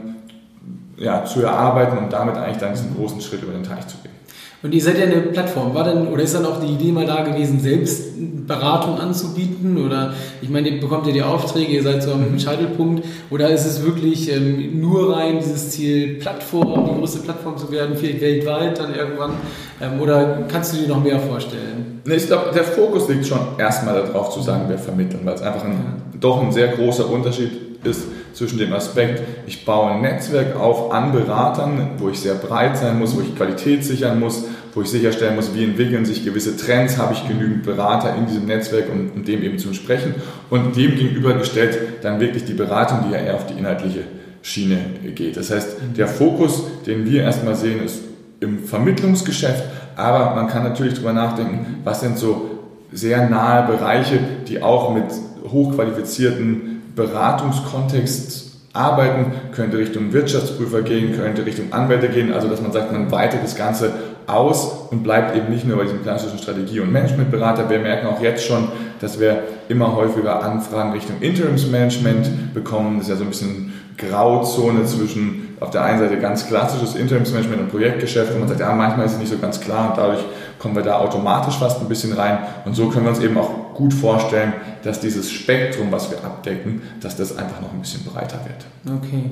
ja, 0.97 1.24
zu 1.24 1.41
erarbeiten 1.41 1.97
und 1.97 2.12
damit 2.12 2.35
eigentlich 2.35 2.57
dann 2.57 2.74
diesen 2.74 2.95
großen 2.95 3.21
Schritt 3.21 3.44
über 3.44 3.53
den 3.53 3.63
Teich 3.63 3.88
zu 3.88 3.97
gehen. 3.97 4.17
Und 4.63 4.74
ihr 4.74 4.81
seid 4.81 4.98
ja 4.98 5.06
eine 5.06 5.21
Plattform. 5.21 5.75
War 5.75 5.83
denn, 5.83 6.07
oder 6.07 6.24
ist 6.24 6.33
dann 6.33 6.45
auch 6.45 6.59
die 6.59 6.74
Idee 6.74 6.92
mal 6.92 7.06
da 7.06 7.24
gewesen, 7.24 7.59
selbst 7.59 8.13
Beratung 8.48 9.00
anzubieten? 9.00 9.86
Oder 9.86 10.13
ich 10.42 10.50
meine, 10.50 10.69
ihr 10.69 10.81
bekommt 10.81 11.06
ja 11.06 11.13
die 11.13 11.21
Aufträge, 11.21 11.74
ihr 11.74 11.83
seid 11.83 12.01
so 12.01 12.12
am 12.12 12.31
mhm. 12.31 12.39
Scheitelpunkt. 12.39 13.06
Oder 13.30 13.50
ist 13.50 13.65
es 13.65 13.86
wirklich 13.86 14.33
ähm, 14.33 14.80
nur 14.80 15.15
rein 15.15 15.38
dieses 15.39 15.69
Ziel, 15.69 16.15
Plattform, 16.15 16.89
die 16.89 17.00
größte 17.00 17.19
Plattform 17.19 17.56
zu 17.57 17.71
werden, 17.71 17.95
vielleicht 17.95 18.21
weltweit 18.21 18.80
dann 18.80 18.95
irgendwann? 18.95 19.33
Ähm, 19.80 20.01
oder 20.01 20.39
kannst 20.48 20.74
du 20.74 20.77
dir 20.77 20.88
noch 20.88 21.03
mehr 21.03 21.19
vorstellen? 21.19 22.01
Nee, 22.06 22.15
ich 22.15 22.25
glaube, 22.25 22.50
der 22.51 22.63
Fokus 22.63 23.07
liegt 23.10 23.27
schon 23.27 23.39
erstmal 23.60 23.95
darauf 23.95 24.31
zu 24.31 24.42
sagen, 24.42 24.68
wir 24.69 24.80
vermitteln, 24.80 25.21
weil 25.24 25.36
es 25.36 25.42
einfach 25.42 25.65
ein. 25.65 26.01
Doch 26.19 26.42
ein 26.42 26.52
sehr 26.52 26.69
großer 26.69 27.10
Unterschied 27.10 27.52
ist 27.84 28.04
zwischen 28.34 28.60
dem 28.60 28.74
Aspekt, 28.74 29.24
ich 29.48 29.66
baue 29.66 29.92
ein 29.92 30.02
Netzwerk 30.02 30.56
auf 30.56 30.92
an 30.92 31.12
Beratern, 31.12 31.92
wo 31.98 32.10
ich 32.10 32.19
sehr 32.19 32.36
breit 32.36 32.78
sein 32.78 33.00
muss, 33.00 33.16
wo 33.16 33.22
ich 33.22 33.36
Qualität 33.36 33.84
sichern 33.84 34.19
muss, 34.19 34.46
wo 34.74 34.81
ich 34.81 34.90
sicherstellen 34.90 35.36
muss, 35.36 35.56
wie 35.56 35.64
entwickeln 35.64 36.06
sich 36.06 36.24
gewisse 36.24 36.56
Trends, 36.56 36.98
habe 36.98 37.14
ich 37.14 37.28
genügend 37.28 37.64
Berater 37.64 38.16
in 38.16 38.28
diesem 38.28 38.46
Netzwerk, 38.46 38.92
um, 38.92 39.12
um 39.16 39.25
dem 39.25 39.42
eben 39.42 39.58
zu 39.58 39.74
sprechen 39.74 40.14
und 40.52 40.75
dem 40.75 40.96
gegenübergestellt 40.96 42.04
dann 42.04 42.20
wirklich 42.20 42.46
die 42.46 42.54
Beratung, 42.54 43.00
die 43.08 43.13
ja 43.13 43.20
eher 43.20 43.36
auf 43.36 43.48
die 43.48 43.58
inhaltliche 43.58 44.04
Schiene 44.44 44.78
geht. 45.16 45.36
Das 45.36 45.50
heißt, 45.50 45.78
der 45.98 46.08
Fokus, 46.08 46.63
den 46.86 47.06
wir 47.10 47.24
erstmal 47.24 47.56
sehen, 47.56 47.84
ist 47.84 48.02
im 48.40 48.60
Vermittlungsgeschäft, 48.60 49.63
aber 49.96 50.36
man 50.36 50.48
kann 50.48 50.62
natürlich 50.62 50.94
darüber 50.94 51.13
nachdenken, 51.13 51.78
was 51.84 52.02
sind 52.02 52.20
so 52.20 52.52
sehr 52.92 53.28
nahe 53.30 53.68
Bereiche, 53.68 54.20
die 54.48 54.62
auch 54.62 54.94
mit 54.94 55.06
hochqualifizierten 55.50 56.81
Beratungskontext 56.95 58.48
arbeiten, 58.74 59.31
könnte 59.54 59.78
Richtung 59.78 60.13
Wirtschaftsprüfer 60.13 60.81
gehen, 60.81 61.16
könnte 61.16 61.45
Richtung 61.45 61.74
Anwälte 61.74 62.10
gehen, 62.10 62.31
also 62.31 62.48
dass 62.48 62.62
man 62.62 62.72
sagt, 62.72 62.92
man 62.92 63.12
weitet 63.12 63.44
das 63.44 63.56
Ganze 63.56 63.92
aus 64.28 64.89
und 64.92 65.04
bleibt 65.04 65.36
eben 65.36 65.50
nicht 65.50 65.66
nur 65.66 65.78
bei 65.78 65.84
diesem 65.84 66.04
klassischen 66.04 66.38
Strategie- 66.38 66.81
und 66.81 66.92
Managementberater. 66.92 67.69
Wir 67.69 67.80
merken 67.80 68.07
auch 68.07 68.22
jetzt 68.22 68.45
schon, 68.45 68.68
dass 69.00 69.19
wir 69.19 69.44
immer 69.69 69.95
häufiger 69.95 70.44
Anfragen 70.44 70.92
Richtung 70.92 71.16
Interimsmanagement 71.22 72.54
bekommen. 72.54 72.98
Das 72.98 73.07
ist 73.07 73.12
ja 73.12 73.16
so 73.16 73.24
ein 73.24 73.30
bisschen 73.30 73.74
Grauzone 73.98 74.86
zwischen 74.86 75.56
auf 75.60 75.72
der 75.72 75.84
einen 75.84 76.00
Seite 76.00 76.18
ganz 76.18 76.48
klassisches 76.48 76.95
Interimsmanagement 76.95 77.62
und 77.62 77.72
Projektgeschäft, 77.72 78.34
wo 78.36 78.39
man 78.39 78.48
sagt, 78.48 78.60
ja, 78.60 78.72
manchmal 78.74 79.06
ist 79.06 79.13
es 79.13 79.18
nicht 79.18 79.31
so 79.31 79.38
ganz 79.39 79.60
klar 79.60 79.89
und 79.89 79.98
dadurch 79.98 80.24
kommen 80.60 80.75
wir 80.75 80.84
da 80.84 81.00
automatisch 81.00 81.57
fast 81.57 81.81
ein 81.81 81.88
bisschen 81.88 82.13
rein. 82.13 82.39
Und 82.66 82.75
so 82.75 82.89
können 82.89 83.06
wir 83.06 83.10
uns 83.10 83.20
eben 83.20 83.38
auch 83.38 83.66
gut 83.77 83.93
vorstellen, 83.93 84.53
dass 84.84 85.00
dieses 85.00 85.31
Spektrum, 85.31 85.91
was 85.91 86.10
wir 86.10 86.24
abdecken, 86.24 86.81
dass 87.00 87.15
das 87.15 87.38
einfach 87.38 87.62
noch 87.62 87.72
ein 87.72 87.79
bisschen 87.79 88.03
breiter 88.03 88.39
wird. 88.43 88.98
Okay. 89.03 89.31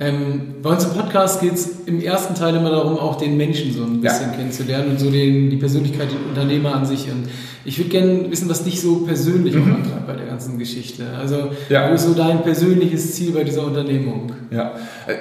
Ähm, 0.00 0.56
bei 0.62 0.70
uns 0.70 0.84
im 0.84 0.90
Podcast 0.92 1.40
geht 1.40 1.54
es 1.54 1.86
im 1.86 2.00
ersten 2.00 2.34
Teil 2.34 2.56
immer 2.56 2.70
darum, 2.70 2.98
auch 2.98 3.16
den 3.16 3.36
Menschen 3.36 3.72
so 3.72 3.84
ein 3.84 4.00
bisschen 4.00 4.30
ja. 4.30 4.36
kennenzulernen 4.36 4.90
und 4.90 5.00
so 5.00 5.10
den, 5.10 5.50
die 5.50 5.56
Persönlichkeit, 5.56 6.10
den 6.10 6.28
Unternehmer 6.28 6.74
an 6.74 6.84
sich. 6.84 7.08
Und 7.10 7.28
ich 7.64 7.78
würde 7.78 7.90
gerne 7.90 8.30
wissen, 8.30 8.48
was 8.50 8.64
dich 8.64 8.80
so 8.80 8.96
persönlich 9.06 9.54
mhm. 9.54 9.76
antreibt 9.76 10.06
bei 10.06 10.14
der 10.14 10.26
ganzen 10.26 10.58
Geschichte. 10.58 11.04
Also, 11.18 11.50
ja. 11.68 11.88
wo 11.88 11.94
ist 11.94 12.06
so 12.06 12.14
dein 12.14 12.42
persönliches 12.42 13.14
Ziel 13.14 13.32
bei 13.32 13.44
dieser 13.44 13.64
Unternehmung? 13.64 14.32
Ja, 14.50 14.72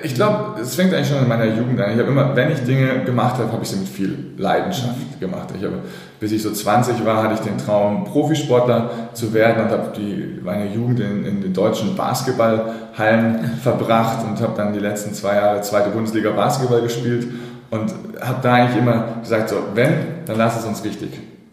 ich 0.04 0.16
glaube, 0.16 0.60
es 0.62 0.76
fängt 0.76 0.94
eigentlich 0.94 1.08
schon 1.08 1.20
in 1.20 1.28
meiner 1.28 1.46
Jugend 1.46 1.80
an. 1.80 1.94
Ich 1.94 2.00
habe 2.00 2.12
immer, 2.12 2.36
wenn 2.36 2.52
ich 2.52 2.60
Dinge 2.60 3.04
gemacht 3.06 3.38
habe, 3.38 3.52
habe 3.52 3.64
ich 3.64 3.70
sie 3.70 3.78
mit 3.78 3.88
viel 3.88 4.34
Leidenschaft 4.38 4.98
mhm. 4.98 5.20
gemacht. 5.20 5.50
Ich 5.58 5.64
habe, 5.64 5.80
bis 6.20 6.32
ich 6.32 6.42
so 6.42 6.52
20 6.52 7.06
war, 7.06 7.24
hatte 7.24 7.36
ich 7.36 7.40
den 7.42 7.58
Traum, 7.58 8.06
Profisportler 8.06 8.90
zu 9.14 9.34
werden 9.34 9.66
und 9.66 9.72
habe 9.72 9.94
die, 9.96 10.40
meine 10.44 10.74
Jugend 10.74 11.00
in, 11.00 11.26
in 11.26 11.42
den 11.42 11.54
deutschen 11.54 11.96
Basketballhallen 11.96 13.58
verbracht 13.62 14.26
und 14.26 14.42
habe 14.42 14.54
dann 14.58 14.63
die 14.72 14.80
letzten 14.80 15.14
zwei 15.14 15.36
Jahre 15.36 15.62
zweite 15.62 15.90
Bundesliga 15.90 16.32
Basketball 16.32 16.82
gespielt 16.82 17.28
und 17.72 17.94
habe 18.22 18.38
da 18.42 18.54
eigentlich 18.54 18.78
immer 18.78 19.18
gesagt, 19.22 19.50
so, 19.50 19.56
wenn, 19.74 19.94
dann 20.26 20.38
lass 20.38 20.60
es 20.60 20.66
uns 20.66 20.84
richtig 20.86 21.10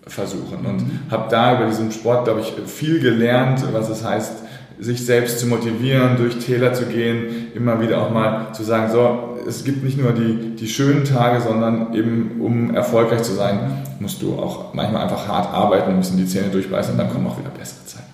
versuchen. 0.06 0.66
Und 0.66 0.82
mhm. 0.82 1.00
habe 1.10 1.28
da 1.30 1.56
über 1.56 1.66
diesen 1.66 1.90
Sport, 1.90 2.24
glaube 2.24 2.40
ich, 2.40 2.52
viel 2.70 3.00
gelernt, 3.00 3.64
was 3.72 3.88
es 3.88 4.04
heißt, 4.04 4.32
sich 4.78 5.04
selbst 5.04 5.38
zu 5.38 5.46
motivieren, 5.46 6.16
durch 6.16 6.38
Täler 6.38 6.72
zu 6.72 6.86
gehen, 6.86 7.48
immer 7.54 7.80
wieder 7.80 8.00
auch 8.02 8.10
mal 8.10 8.52
zu 8.52 8.62
sagen, 8.62 8.90
so, 8.90 9.38
es 9.46 9.64
gibt 9.64 9.84
nicht 9.84 9.98
nur 9.98 10.12
die, 10.12 10.56
die 10.56 10.68
schönen 10.68 11.04
Tage, 11.04 11.40
sondern 11.40 11.94
eben, 11.94 12.40
um 12.40 12.74
erfolgreich 12.74 13.22
zu 13.22 13.32
sein, 13.32 13.82
musst 13.98 14.22
du 14.22 14.38
auch 14.38 14.72
manchmal 14.74 15.02
einfach 15.02 15.28
hart 15.28 15.52
arbeiten, 15.52 15.96
müssen 15.96 16.16
die 16.16 16.26
Zähne 16.26 16.48
durchbeißen 16.48 16.92
und 16.92 16.98
dann 16.98 17.10
kommen 17.10 17.26
auch 17.26 17.38
wieder 17.38 17.50
bessere 17.50 17.84
Zeiten. 17.84 18.04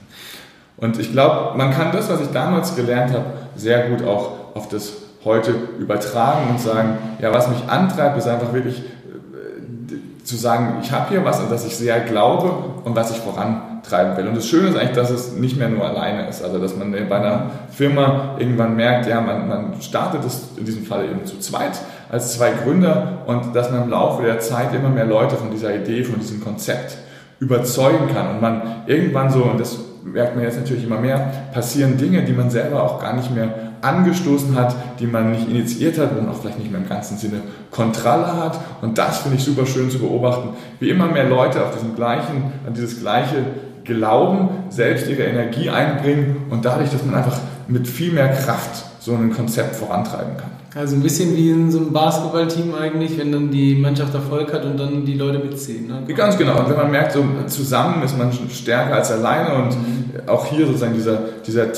Und 0.77 0.99
ich 0.99 1.13
glaube, 1.13 1.57
man 1.57 1.71
kann 1.73 1.93
das, 1.93 2.11
was 2.11 2.21
ich 2.21 2.29
damals 2.29 2.75
gelernt 2.77 3.13
habe, 3.13 3.25
sehr 3.55 3.89
gut 3.89 4.07
auch 4.07 4.36
auf 4.57 4.69
das 4.69 4.93
heute 5.25 5.55
übertragen 5.79 6.51
und 6.51 6.61
sagen, 6.61 6.99
ja, 7.21 7.33
was 7.33 7.49
mich 7.49 7.69
antreibt, 7.69 8.17
ist 8.17 8.29
einfach 8.29 8.53
wirklich 8.53 8.79
äh, 8.79 10.25
zu 10.25 10.37
sagen, 10.37 10.79
ich 10.83 10.91
habe 10.93 11.11
hier 11.11 11.25
was, 11.25 11.41
an 11.41 11.51
das 11.51 11.67
ich 11.67 11.77
sehr 11.77 12.01
glaube 12.01 12.53
und 12.85 12.97
was 12.97 13.11
ich 13.11 13.19
vorantreiben 13.19 14.17
will. 14.17 14.29
Und 14.29 14.37
das 14.37 14.47
Schöne 14.47 14.69
ist 14.69 14.77
eigentlich, 14.77 14.97
dass 14.97 15.11
es 15.11 15.33
nicht 15.33 15.59
mehr 15.59 15.69
nur 15.69 15.85
alleine 15.85 16.29
ist. 16.29 16.43
Also, 16.43 16.59
dass 16.59 16.77
man 16.77 16.93
bei 16.93 17.17
einer 17.17 17.51
Firma 17.71 18.37
irgendwann 18.39 18.77
merkt, 18.77 19.09
ja, 19.09 19.21
man, 19.21 19.49
man 19.49 19.81
startet 19.81 20.25
es 20.25 20.49
in 20.57 20.65
diesem 20.65 20.85
Fall 20.85 21.05
eben 21.05 21.27
zu 21.27 21.39
zweit, 21.41 21.73
als 22.11 22.35
zwei 22.35 22.53
Gründer 22.53 23.19
und 23.27 23.55
dass 23.55 23.71
man 23.71 23.83
im 23.83 23.91
Laufe 23.91 24.23
der 24.23 24.39
Zeit 24.39 24.73
immer 24.75 24.89
mehr 24.89 25.07
Leute 25.07 25.37
von 25.37 25.51
dieser 25.51 25.75
Idee, 25.75 26.05
von 26.05 26.21
diesem 26.21 26.43
Konzept 26.43 26.97
überzeugen 27.41 28.09
kann 28.15 28.31
und 28.31 28.41
man 28.41 28.63
irgendwann 28.87 29.31
so, 29.31 29.43
und 29.43 29.61
das 29.61 29.77
merkt 30.13 30.37
man 30.37 30.45
jetzt 30.45 30.59
natürlich 30.59 30.85
immer 30.85 31.01
mehr, 31.01 31.33
passieren 31.53 31.97
Dinge, 31.97 32.25
die 32.25 32.33
man 32.33 32.51
selber 32.51 32.83
auch 32.83 33.01
gar 33.01 33.15
nicht 33.15 33.35
mehr 33.35 33.55
angestoßen 33.83 34.55
hat, 34.55 34.75
die 34.99 35.07
man 35.07 35.33
nicht 35.33 35.49
initiiert 35.49 35.99
hat 35.99 36.17
und 36.17 36.29
auch 36.29 36.41
vielleicht 36.41 36.59
nicht 36.59 36.71
mehr 36.71 36.81
im 36.81 36.89
ganzen 36.89 37.19
Sinne 37.19 37.41
Kontrolle 37.71 38.37
hat. 38.37 38.59
Und 38.83 38.99
das 38.99 39.19
finde 39.19 39.37
ich 39.37 39.45
super 39.45 39.67
schön 39.67 39.91
zu 39.91 39.99
beobachten, 39.99 40.51
wie 40.81 40.91
immer 40.91 41.07
mehr 41.07 41.29
Leute 41.29 41.63
auf 41.63 41.75
diesem 41.75 41.95
gleichen, 41.95 42.53
an 42.67 42.75
dieses 42.75 43.01
gleiche 43.01 43.45
Glauben, 43.85 44.49
selbst 44.71 45.09
ihre 45.09 45.23
Energie 45.23 45.71
einbringen 45.71 46.47
und 46.51 46.65
dadurch, 46.65 46.91
dass 46.91 47.05
man 47.05 47.15
einfach 47.15 47.39
mit 47.69 47.87
viel 47.87 48.13
mehr 48.13 48.29
Kraft 48.29 48.85
so 49.01 49.15
ein 49.15 49.33
Konzept 49.33 49.77
vorantreiben 49.77 50.37
kann. 50.37 50.56
Also 50.77 50.95
ein 50.95 51.03
bisschen 51.03 51.35
wie 51.35 51.51
in 51.51 51.71
so 51.71 51.79
einem 51.79 51.91
Basketballteam 51.91 52.75
eigentlich, 52.75 53.17
wenn 53.17 53.33
dann 53.33 53.51
die 53.51 53.77
Mannschaft 53.77 54.13
Erfolg 54.13 54.53
hat 54.53 54.67
und 54.67 54.79
dann 54.79 55.07
die 55.07 55.15
Leute 55.15 55.39
mitziehen. 55.39 55.87
Ne? 55.87 56.03
Ganz 56.15 56.37
genau. 56.37 56.59
Und 56.59 56.69
wenn 56.69 56.77
man 56.77 56.91
merkt, 56.91 57.13
so 57.13 57.25
zusammen 57.47 58.03
ist 58.03 58.19
man 58.19 58.31
stärker 58.51 58.97
als 58.97 59.11
alleine 59.11 59.55
und 59.55 59.71
mhm. 59.71 60.29
auch 60.29 60.45
hier 60.45 60.67
sozusagen 60.67 60.93
dieser, 60.93 61.19
dieser 61.47 61.73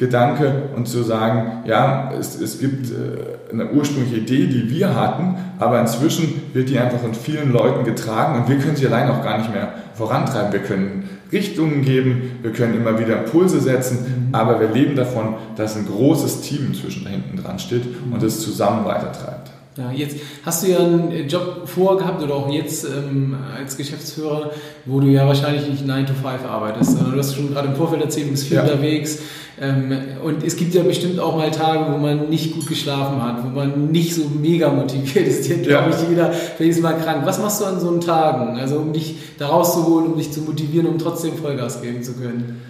Teamgedanke 0.00 0.70
und 0.74 0.88
zu 0.88 1.02
sagen, 1.02 1.62
ja, 1.66 2.10
es, 2.18 2.40
es 2.40 2.58
gibt 2.58 2.90
äh, 2.90 3.52
eine 3.52 3.70
ursprüngliche 3.70 4.16
Idee, 4.16 4.46
die 4.46 4.70
wir 4.70 4.94
hatten, 4.94 5.36
aber 5.58 5.80
inzwischen 5.80 6.42
wird 6.54 6.70
die 6.70 6.78
einfach 6.78 6.98
von 6.98 7.14
vielen 7.14 7.52
Leuten 7.52 7.84
getragen 7.84 8.40
und 8.40 8.48
wir 8.48 8.56
können 8.58 8.76
sie 8.76 8.86
allein 8.86 9.10
auch 9.10 9.22
gar 9.22 9.38
nicht 9.38 9.52
mehr 9.52 9.74
vorantreiben. 9.94 10.52
Wir 10.52 10.60
können 10.60 11.08
Richtungen 11.30 11.82
geben, 11.82 12.38
wir 12.42 12.52
können 12.52 12.74
immer 12.74 12.98
wieder 12.98 13.18
Impulse 13.18 13.60
setzen, 13.60 14.28
mhm. 14.30 14.34
aber 14.34 14.58
wir 14.58 14.68
leben 14.70 14.96
davon, 14.96 15.34
dass 15.56 15.76
ein 15.76 15.86
großes 15.86 16.40
Team 16.40 16.68
inzwischen 16.68 17.04
da 17.04 17.10
hinten 17.10 17.36
dran 17.36 17.58
steht 17.58 17.82
und 18.10 18.22
es 18.22 18.40
zusammen 18.40 18.84
weitertreibt. 18.86 19.49
Ja, 19.76 19.92
jetzt 19.92 20.16
hast 20.44 20.64
du 20.64 20.70
ja 20.70 20.78
einen 20.78 21.28
Job 21.28 21.62
vorgehabt 21.64 22.22
oder 22.22 22.34
auch 22.34 22.50
jetzt 22.50 22.84
ähm, 22.84 23.36
als 23.56 23.76
Geschäftsführer, 23.76 24.50
wo 24.84 24.98
du 24.98 25.06
ja 25.06 25.26
wahrscheinlich 25.26 25.68
nicht 25.68 25.86
9 25.86 26.06
to 26.06 26.12
5 26.12 26.44
arbeitest, 26.44 26.96
sondern 26.96 27.12
du 27.12 27.18
hast 27.18 27.36
schon 27.36 27.52
gerade 27.52 27.68
im 27.68 27.76
Vorfeld 27.76 28.02
erzählt, 28.02 28.26
du 28.26 28.30
bist 28.32 28.48
viel 28.48 28.56
ja. 28.56 28.64
unterwegs. 28.64 29.20
Ähm, 29.60 29.92
und 30.24 30.42
es 30.42 30.56
gibt 30.56 30.74
ja 30.74 30.82
bestimmt 30.82 31.20
auch 31.20 31.36
mal 31.36 31.50
Tage, 31.52 31.92
wo 31.92 31.98
man 31.98 32.28
nicht 32.30 32.54
gut 32.54 32.66
geschlafen 32.66 33.22
hat, 33.22 33.44
wo 33.44 33.48
man 33.48 33.92
nicht 33.92 34.14
so 34.14 34.22
mega 34.28 34.70
motiviert 34.70 35.28
ist. 35.28 35.44
Hier 35.44 35.58
ja. 35.58 35.82
glaube 35.82 35.90
ich 35.90 36.08
jeder 36.08 36.32
vielleicht 36.32 36.80
Mal 36.80 36.94
krank. 36.94 37.22
Was 37.24 37.38
machst 37.38 37.60
du 37.60 37.66
an 37.66 37.78
so 37.78 37.90
einen 37.90 38.00
Tagen? 38.00 38.58
Also 38.58 38.76
um 38.76 38.92
dich 38.92 39.16
da 39.38 39.48
rauszuholen, 39.48 40.12
um 40.12 40.18
dich 40.18 40.32
zu 40.32 40.40
motivieren, 40.40 40.88
um 40.88 40.98
trotzdem 40.98 41.36
Vollgas 41.36 41.80
geben 41.80 42.02
zu 42.02 42.14
können? 42.14 42.60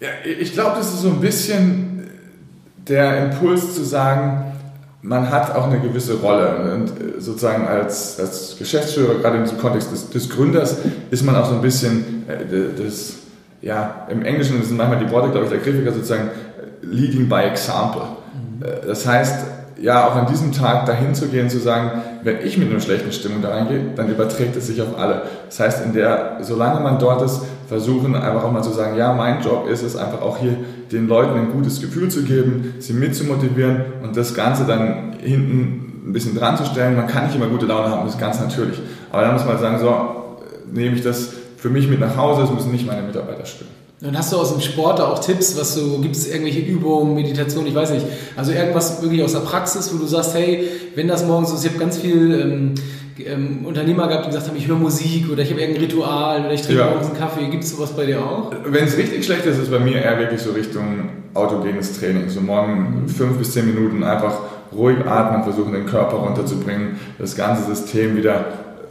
Ja, 0.00 0.08
ich 0.40 0.52
glaube, 0.52 0.72
das 0.76 0.92
ist 0.92 1.02
so 1.02 1.08
ein 1.08 1.20
bisschen 1.20 2.10
der 2.88 3.26
Impuls 3.26 3.74
zu 3.74 3.84
sagen, 3.84 4.53
man 5.04 5.30
hat 5.30 5.54
auch 5.54 5.66
eine 5.66 5.80
gewisse 5.80 6.14
Rolle. 6.14 6.72
Und 6.74 6.88
äh, 6.88 7.20
sozusagen 7.20 7.66
als, 7.66 8.18
als 8.18 8.56
Geschäftsführer, 8.58 9.16
gerade 9.20 9.36
in 9.36 9.44
diesem 9.44 9.58
Kontext 9.58 9.92
des, 9.92 10.08
des 10.08 10.30
Gründers, 10.30 10.78
ist 11.10 11.24
man 11.24 11.36
auch 11.36 11.46
so 11.46 11.54
ein 11.54 11.60
bisschen 11.60 12.24
äh, 12.26 12.82
das, 12.82 13.16
ja, 13.60 14.06
im 14.08 14.22
Englischen 14.24 14.62
sind 14.62 14.76
manchmal 14.76 14.98
die 14.98 15.10
Worte, 15.10 15.30
glaube 15.30 15.44
ich, 15.44 15.50
der 15.50 15.60
Griffiker 15.60 15.92
sozusagen 15.92 16.28
äh, 16.28 16.86
leading 16.86 17.28
by 17.28 17.42
example. 17.42 18.02
Mhm. 18.02 18.64
Das 18.86 19.06
heißt, 19.06 19.44
ja, 19.80 20.08
auch 20.08 20.16
an 20.16 20.26
diesem 20.26 20.52
Tag 20.52 20.86
dahin 20.86 21.14
zu 21.14 21.28
gehen, 21.28 21.50
zu 21.50 21.58
sagen, 21.58 22.02
wenn 22.22 22.38
ich 22.42 22.56
mit 22.56 22.70
einer 22.70 22.80
schlechten 22.80 23.12
Stimmung 23.12 23.42
da 23.42 23.50
reingehe, 23.50 23.80
dann 23.96 24.08
überträgt 24.08 24.56
es 24.56 24.68
sich 24.68 24.80
auf 24.80 24.98
alle. 24.98 25.22
Das 25.46 25.60
heißt, 25.60 25.84
in 25.84 25.92
der, 25.92 26.38
solange 26.40 26.80
man 26.80 26.98
dort 26.98 27.20
ist, 27.22 27.42
versuchen 27.68 28.14
einfach 28.14 28.44
auch 28.44 28.52
mal 28.52 28.62
zu 28.62 28.72
sagen, 28.72 28.96
ja, 28.96 29.12
mein 29.14 29.42
Job 29.42 29.68
ist 29.68 29.82
es 29.82 29.96
einfach 29.96 30.22
auch 30.22 30.38
hier 30.38 30.56
den 30.92 31.08
Leuten 31.08 31.38
ein 31.38 31.52
gutes 31.52 31.80
Gefühl 31.80 32.08
zu 32.08 32.22
geben, 32.22 32.74
sie 32.78 32.92
mitzumotivieren 32.92 33.84
und 34.02 34.16
das 34.16 34.34
Ganze 34.34 34.64
dann 34.64 35.16
hinten 35.20 36.02
ein 36.06 36.12
bisschen 36.12 36.36
dran 36.36 36.56
zu 36.56 36.64
stellen. 36.64 36.96
Man 36.96 37.06
kann 37.06 37.26
nicht 37.26 37.36
immer 37.36 37.46
gute 37.46 37.66
Laune 37.66 37.88
haben, 37.88 38.04
das 38.04 38.14
ist 38.14 38.20
ganz 38.20 38.40
natürlich. 38.40 38.78
Aber 39.10 39.22
dann 39.22 39.34
muss 39.34 39.44
man 39.44 39.58
sagen, 39.58 39.78
so, 39.78 39.94
nehme 40.72 40.96
ich 40.96 41.02
das 41.02 41.30
für 41.56 41.70
mich 41.70 41.88
mit 41.88 42.00
nach 42.00 42.16
Hause, 42.16 42.42
das 42.42 42.52
müssen 42.52 42.72
nicht 42.72 42.86
meine 42.86 43.02
Mitarbeiter 43.02 43.46
spüren. 43.46 43.70
Dann 44.00 44.18
hast 44.18 44.32
du 44.32 44.36
aus 44.36 44.52
dem 44.52 44.60
Sport 44.60 44.98
da 44.98 45.08
auch 45.08 45.18
Tipps, 45.18 45.58
was 45.58 45.74
so, 45.74 45.98
gibt 46.00 46.14
es 46.14 46.28
irgendwelche 46.28 46.60
Übungen, 46.60 47.14
Meditation, 47.14 47.66
ich 47.66 47.74
weiß 47.74 47.90
nicht. 47.92 48.04
Also 48.36 48.52
irgendwas 48.52 49.00
wirklich 49.00 49.22
aus 49.22 49.32
der 49.32 49.40
Praxis, 49.40 49.94
wo 49.94 49.98
du 49.98 50.06
sagst, 50.06 50.34
hey, 50.34 50.68
wenn 50.94 51.08
das 51.08 51.24
morgens 51.24 51.50
so 51.50 51.54
ist, 51.54 51.64
ich 51.64 51.70
habe 51.70 51.80
ganz 51.80 51.96
viel 51.96 52.38
ähm, 52.38 52.74
ähm, 53.18 53.64
Unternehmer 53.64 54.08
gehabt, 54.08 54.26
die 54.26 54.30
gesagt 54.30 54.48
haben, 54.48 54.56
ich 54.56 54.66
höre 54.66 54.76
Musik 54.76 55.30
oder 55.30 55.42
ich 55.42 55.50
habe 55.50 55.60
irgendein 55.60 55.84
Ritual 55.84 56.40
oder 56.40 56.52
ich 56.52 56.62
trinke 56.62 56.80
ja. 56.80 56.88
morgens 56.88 57.08
einen 57.08 57.18
Kaffee. 57.18 57.46
Gibt 57.48 57.64
es 57.64 57.70
sowas 57.70 57.92
bei 57.92 58.06
dir 58.06 58.20
auch? 58.20 58.52
Wenn 58.64 58.84
es 58.84 58.96
richtig 58.96 59.24
schlecht 59.24 59.46
ist, 59.46 59.56
ist 59.56 59.64
es 59.64 59.70
bei 59.70 59.78
mir 59.78 60.02
eher 60.02 60.18
wirklich 60.18 60.40
so 60.40 60.52
Richtung 60.52 61.08
autogenes 61.34 61.98
Training. 61.98 62.28
So 62.28 62.40
morgen 62.40 63.04
fünf 63.08 63.38
bis 63.38 63.52
zehn 63.52 63.66
Minuten 63.66 64.02
einfach 64.02 64.34
ruhig 64.72 64.98
atmen, 65.06 65.44
versuchen 65.44 65.72
den 65.72 65.86
Körper 65.86 66.16
runterzubringen, 66.16 66.96
das 67.18 67.36
ganze 67.36 67.64
System 67.64 68.16
wieder 68.16 68.46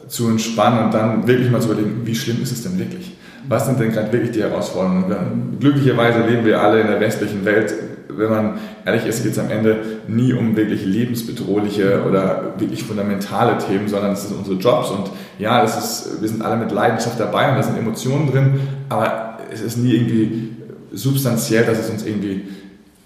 zu 0.07 0.29
entspannen 0.29 0.85
und 0.85 0.93
dann 0.93 1.27
wirklich 1.27 1.49
mal 1.49 1.61
zu 1.61 1.71
überlegen, 1.71 2.01
wie 2.05 2.15
schlimm 2.15 2.41
ist 2.41 2.51
es 2.51 2.63
denn 2.63 2.77
wirklich? 2.77 3.15
Was 3.47 3.65
sind 3.65 3.79
denn 3.79 3.91
gerade 3.91 4.11
wirklich 4.13 4.31
die 4.31 4.41
Herausforderungen? 4.41 5.57
Glücklicherweise 5.59 6.21
leben 6.21 6.45
wir 6.45 6.61
alle 6.61 6.81
in 6.81 6.87
der 6.87 6.99
westlichen 6.99 7.43
Welt 7.43 7.73
wenn 8.09 8.29
man 8.29 8.57
ehrlich 8.85 9.05
ist, 9.05 9.23
geht 9.23 9.33
es 9.33 9.39
am 9.39 9.49
Ende 9.49 9.99
nie 10.07 10.33
um 10.33 10.55
wirklich 10.55 10.85
lebensbedrohliche 10.85 12.03
oder 12.07 12.53
wirklich 12.57 12.83
fundamentale 12.83 13.57
Themen, 13.57 13.87
sondern 13.87 14.13
es 14.13 14.27
sind 14.27 14.37
unsere 14.37 14.57
Jobs 14.57 14.89
und 14.89 15.09
ja, 15.39 15.61
das 15.61 15.77
ist, 15.77 16.21
wir 16.21 16.29
sind 16.29 16.41
alle 16.41 16.57
mit 16.57 16.71
Leidenschaft 16.71 17.19
dabei 17.19 17.49
und 17.49 17.55
da 17.55 17.63
sind 17.63 17.77
Emotionen 17.77 18.31
drin, 18.31 18.59
aber 18.89 19.37
es 19.51 19.61
ist 19.61 19.77
nie 19.77 19.93
irgendwie 19.93 20.51
substanziell, 20.91 21.65
dass 21.65 21.79
es 21.79 21.89
uns 21.89 22.05
irgendwie 22.05 22.43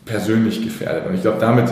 persönlich 0.05 0.63
gefährdet. 0.63 1.05
Und 1.07 1.15
ich 1.15 1.21
glaube, 1.21 1.37
damit 1.39 1.65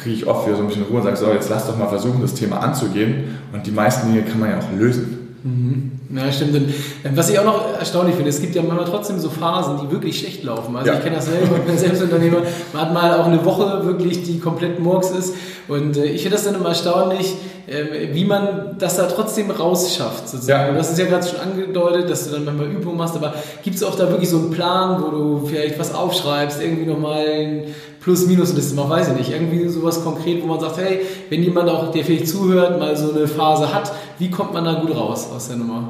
kriege 0.00 0.14
ich 0.14 0.26
oft 0.26 0.46
wieder 0.46 0.56
so 0.56 0.62
ein 0.62 0.68
bisschen 0.68 0.84
Ruhe 0.84 0.98
und 0.98 1.04
sage, 1.04 1.16
so, 1.16 1.32
jetzt 1.32 1.50
lass 1.50 1.66
doch 1.66 1.76
mal 1.76 1.88
versuchen, 1.88 2.20
das 2.20 2.34
Thema 2.34 2.58
anzugehen 2.60 3.38
und 3.52 3.66
die 3.66 3.70
meisten 3.70 4.10
Dinge 4.10 4.24
kann 4.24 4.40
man 4.40 4.50
ja 4.50 4.58
auch 4.58 4.72
lösen. 4.78 5.21
Mhm. 5.44 5.92
Ja, 6.14 6.30
stimmt. 6.30 6.54
Und 6.54 6.68
ähm, 7.04 7.16
was 7.16 7.30
ich 7.30 7.38
auch 7.38 7.44
noch 7.44 7.78
erstaunlich 7.78 8.14
finde, 8.14 8.30
es 8.30 8.40
gibt 8.40 8.54
ja 8.54 8.62
manchmal 8.62 8.86
trotzdem 8.86 9.18
so 9.18 9.28
Phasen, 9.28 9.78
die 9.82 9.90
wirklich 9.90 10.20
schlecht 10.20 10.44
laufen. 10.44 10.76
Also 10.76 10.88
ja. 10.88 10.98
ich 10.98 11.02
kenne 11.02 11.16
das 11.16 11.26
selber, 11.26 11.56
ich 11.56 11.62
bin 11.62 11.78
Selbstunternehmer. 11.78 12.38
Man 12.72 12.82
hat 12.82 12.92
mal 12.92 13.20
auch 13.20 13.26
eine 13.26 13.44
Woche 13.44 13.84
wirklich, 13.84 14.22
die 14.22 14.38
komplett 14.38 14.78
Murks 14.78 15.10
ist. 15.10 15.34
Und 15.68 15.96
äh, 15.96 16.04
ich 16.04 16.22
finde 16.22 16.36
das 16.36 16.44
dann 16.44 16.54
immer 16.54 16.68
erstaunlich, 16.68 17.34
äh, 17.66 18.14
wie 18.14 18.24
man 18.24 18.76
das 18.78 18.96
da 18.96 19.06
trotzdem 19.06 19.50
rausschafft. 19.50 20.28
Sozusagen. 20.28 20.64
Ja. 20.64 20.68
Und 20.70 20.76
das 20.76 20.90
ist 20.90 20.98
ja 20.98 21.06
gerade 21.06 21.26
schon 21.26 21.40
angedeutet, 21.40 22.10
dass 22.10 22.26
du 22.26 22.32
dann 22.32 22.44
manchmal 22.44 22.68
Übungen 22.68 22.96
machst, 22.96 23.16
aber 23.16 23.34
gibt 23.62 23.76
es 23.76 23.82
auch 23.82 23.96
da 23.96 24.10
wirklich 24.10 24.30
so 24.30 24.38
einen 24.38 24.50
Plan, 24.50 25.02
wo 25.02 25.08
du 25.08 25.46
vielleicht 25.46 25.78
was 25.78 25.94
aufschreibst, 25.94 26.62
irgendwie 26.62 26.86
nochmal 26.86 27.64
Plus-Minus-Liste 28.02 28.74
macht, 28.74 28.90
weiß 28.90 29.08
ich 29.08 29.14
nicht. 29.14 29.32
Irgendwie 29.32 29.68
sowas 29.68 30.02
konkret, 30.02 30.42
wo 30.42 30.46
man 30.48 30.58
sagt, 30.58 30.78
hey, 30.78 31.00
wenn 31.30 31.42
jemand 31.42 31.68
auch, 31.68 31.92
der 31.92 32.04
vielleicht 32.04 32.28
zuhört, 32.28 32.78
mal 32.78 32.96
so 32.96 33.12
eine 33.12 33.28
Phase 33.28 33.72
hat, 33.72 33.92
wie 34.18 34.30
kommt 34.30 34.52
man 34.52 34.64
da 34.64 34.74
gut 34.74 34.94
raus 34.94 35.28
aus 35.34 35.48
der 35.48 35.56
Nummer? 35.56 35.88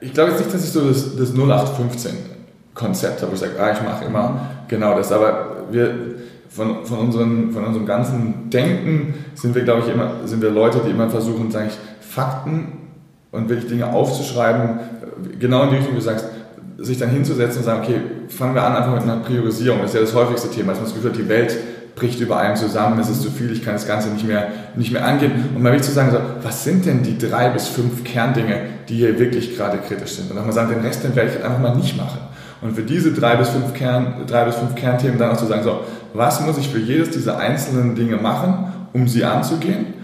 Ich 0.00 0.12
glaube 0.12 0.32
jetzt 0.32 0.40
nicht, 0.40 0.54
dass 0.54 0.64
ich 0.64 0.70
so 0.70 0.88
das, 0.88 1.16
das 1.16 1.34
0815-Konzept 1.34 3.22
habe, 3.22 3.30
wo 3.30 3.34
ich 3.34 3.40
sage, 3.40 3.52
ah, 3.60 3.72
ich 3.72 3.82
mache 3.82 4.04
immer 4.04 4.40
genau 4.66 4.96
das, 4.96 5.12
aber 5.12 5.66
wir 5.70 5.94
von, 6.48 6.84
von, 6.84 6.98
unseren, 6.98 7.52
von 7.52 7.64
unserem 7.64 7.86
ganzen 7.86 8.50
Denken 8.50 9.14
sind 9.34 9.54
wir, 9.54 9.62
glaube 9.62 9.82
ich, 9.86 9.92
immer, 9.92 10.10
sind 10.24 10.42
wir 10.42 10.50
Leute, 10.50 10.80
die 10.84 10.90
immer 10.90 11.08
versuchen, 11.08 11.50
sage 11.50 11.68
ich, 11.68 12.06
Fakten 12.06 12.72
und 13.30 13.48
wirklich 13.48 13.68
Dinge 13.68 13.92
aufzuschreiben, 13.92 14.80
genau 15.38 15.64
in 15.64 15.70
die 15.70 15.76
Richtung, 15.76 15.92
wie 15.92 15.98
du 15.98 16.04
sagst, 16.04 16.26
sich 16.78 16.98
dann 16.98 17.10
hinzusetzen 17.10 17.58
und 17.58 17.64
sagen, 17.64 17.82
okay, 17.82 18.00
fangen 18.28 18.54
wir 18.54 18.62
an 18.62 18.76
einfach 18.76 18.94
mit 18.94 19.02
einer 19.02 19.16
Priorisierung. 19.16 19.80
Das 19.80 19.90
ist 19.90 19.94
ja 19.94 20.00
das 20.00 20.14
häufigste 20.14 20.50
Thema, 20.50 20.68
dass 20.68 20.78
man 20.78 20.86
das 20.86 20.94
Gefühl 20.94 21.10
hat, 21.10 21.18
die 21.18 21.28
Welt 21.28 21.56
bricht 21.96 22.20
über 22.20 22.38
einem 22.38 22.54
zusammen, 22.54 23.00
es 23.00 23.08
ist 23.08 23.22
zu 23.22 23.30
viel, 23.30 23.50
ich 23.50 23.64
kann 23.64 23.74
das 23.74 23.86
Ganze 23.86 24.08
nicht 24.10 24.24
mehr, 24.24 24.48
nicht 24.76 24.92
mehr 24.92 25.04
angehen. 25.04 25.32
Und 25.54 25.62
mal 25.62 25.72
wirklich 25.72 25.88
zu 25.88 25.92
sagen, 25.92 26.12
so, 26.12 26.18
was 26.42 26.62
sind 26.62 26.86
denn 26.86 27.02
die 27.02 27.18
drei 27.18 27.48
bis 27.48 27.66
fünf 27.66 28.04
Kerndinge, 28.04 28.60
die 28.88 28.94
hier 28.94 29.18
wirklich 29.18 29.56
gerade 29.56 29.78
kritisch 29.78 30.12
sind? 30.12 30.30
Und 30.30 30.36
dann 30.36 30.46
mal 30.46 30.52
sagen, 30.52 30.70
den 30.70 30.80
Rest 30.80 31.02
den 31.02 31.16
werde 31.16 31.30
ich 31.30 31.44
einfach 31.44 31.58
mal 31.58 31.74
nicht 31.74 31.96
machen. 31.96 32.20
Und 32.60 32.74
für 32.74 32.82
diese 32.82 33.12
drei 33.12 33.36
bis 33.36 33.48
fünf, 33.48 33.74
Kern, 33.74 34.24
drei 34.26 34.44
bis 34.44 34.56
fünf 34.56 34.74
Kernthemen 34.74 35.18
dann 35.18 35.30
auch 35.30 35.36
zu 35.36 35.46
sagen, 35.46 35.62
so, 35.62 35.80
was 36.14 36.40
muss 36.40 36.58
ich 36.58 36.68
für 36.68 36.78
jedes 36.78 37.10
dieser 37.10 37.38
einzelnen 37.38 37.94
Dinge 37.94 38.16
machen, 38.16 38.72
um 38.92 39.08
sie 39.08 39.24
anzugehen? 39.24 39.94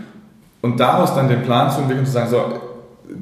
Und 0.60 0.80
daraus 0.80 1.14
dann 1.14 1.28
den 1.28 1.42
Plan 1.42 1.70
zu 1.70 1.80
entwickeln, 1.80 2.06
zu 2.06 2.12
sagen, 2.12 2.30
so, 2.30 2.60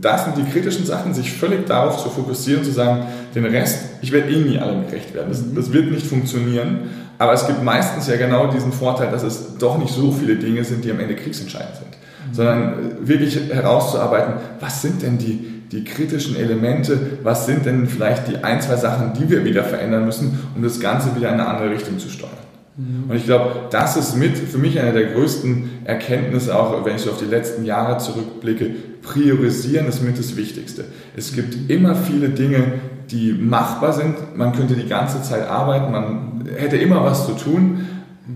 das 0.01 0.25
sind 0.25 0.37
die 0.37 0.45
kritischen 0.45 0.87
Sachen, 0.87 1.12
sich 1.12 1.33
völlig 1.33 1.67
darauf 1.67 2.03
zu 2.03 2.09
fokussieren, 2.09 2.65
zu 2.65 2.71
sagen, 2.71 3.07
den 3.35 3.45
Rest, 3.45 3.81
ich 4.01 4.12
werde 4.12 4.31
eh 4.31 4.37
nie 4.37 4.59
allem 4.59 4.87
gerecht 4.87 5.12
werden. 5.15 5.29
Das, 5.29 5.43
das, 5.55 5.73
wird 5.73 5.91
nicht 5.91 6.07
funktionieren. 6.07 6.91
Aber 7.19 7.33
es 7.33 7.47
gibt 7.47 7.62
meistens 7.62 8.07
ja 8.07 8.17
genau 8.17 8.47
diesen 8.49 8.73
Vorteil, 8.73 9.11
dass 9.11 9.23
es 9.23 9.59
doch 9.59 9.79
nicht 9.79 9.93
so 9.93 10.12
viele 10.12 10.37
Dinge 10.37 10.65
sind, 10.65 10.85
die 10.85 10.91
am 10.91 11.01
Ende 11.01 11.17
kriegsentscheidend 11.17 11.77
sind. 11.77 11.89
Mhm. 11.91 12.35
Sondern 12.35 12.75
wirklich 13.01 13.39
herauszuarbeiten, 13.53 14.35
was 14.61 14.83
sind 14.83 15.03
denn 15.03 15.19
die, 15.19 15.62
die 15.73 15.85
kritischen 15.85 16.37
Elemente, 16.37 17.19
was 17.23 17.47
sind 17.47 17.67
denn 17.67 17.87
vielleicht 17.89 18.29
die 18.29 18.37
ein, 18.43 18.61
zwei 18.61 18.77
Sachen, 18.77 19.12
die 19.15 19.29
wir 19.29 19.45
wieder 19.45 19.65
verändern 19.65 20.05
müssen, 20.05 20.39
um 20.55 20.62
das 20.62 20.81
Ganze 20.81 21.15
wieder 21.17 21.29
in 21.29 21.35
eine 21.35 21.49
andere 21.49 21.71
Richtung 21.71 21.99
zu 21.99 22.09
steuern. 22.09 22.31
Mhm. 22.76 23.11
Und 23.11 23.17
ich 23.17 23.25
glaube, 23.25 23.69
das 23.71 23.97
ist 23.97 24.17
mit 24.17 24.37
für 24.37 24.59
mich 24.59 24.81
eine 24.81 24.93
der 24.93 25.12
größten 25.12 25.85
Erkenntnisse, 25.85 26.59
auch 26.59 26.85
wenn 26.85 26.97
ich 26.97 27.02
so 27.02 27.11
auf 27.11 27.19
die 27.19 27.26
letzten 27.26 27.64
Jahre 27.64 27.99
zurückblicke. 27.99 28.71
Priorisieren 29.02 29.87
ist 29.87 30.02
mit 30.02 30.19
das 30.19 30.37
Wichtigste. 30.37 30.85
Es 31.17 31.35
gibt 31.35 31.71
immer 31.71 31.95
viele 31.95 32.31
Dinge, 32.31 32.75
die 33.11 33.33
machbar 33.33 33.93
sind. 33.93 34.37
Man 34.37 34.52
könnte 34.52 34.75
die 34.75 34.88
ganze 34.88 35.23
Zeit 35.23 35.49
arbeiten, 35.49 35.93
man 35.93 36.45
hätte 36.57 36.76
immer 36.76 37.05
was 37.05 37.26
zu 37.26 37.33
tun. 37.33 37.87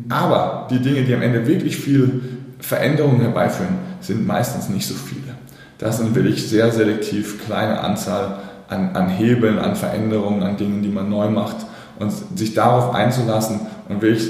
Aber 0.09 0.67
die 0.71 0.81
Dinge, 0.81 1.03
die 1.03 1.15
am 1.15 1.23
Ende 1.23 1.47
wirklich 1.47 1.77
viel 1.77 2.21
Veränderungen 2.59 3.21
herbeiführen, 3.21 3.77
sind 4.01 4.27
meistens 4.27 4.69
nicht 4.69 4.87
so 4.87 4.95
viele. 4.95 5.35
Das 5.79 5.99
sind 5.99 6.15
wirklich 6.15 6.49
sehr 6.49 6.71
selektiv 6.73 7.45
kleine 7.45 7.81
Anzahl 7.81 8.39
an, 8.69 8.91
an 8.95 9.09
Hebeln, 9.09 9.59
an 9.59 9.77
Veränderungen, 9.77 10.43
an 10.43 10.57
Dingen, 10.57 10.83
die 10.83 10.89
man 10.89 11.09
neu 11.09 11.29
macht 11.29 11.57
und 11.99 12.13
sich 12.37 12.55
darauf 12.55 12.95
einzulassen 12.95 13.61
und 13.89 14.03
wirklich 14.03 14.29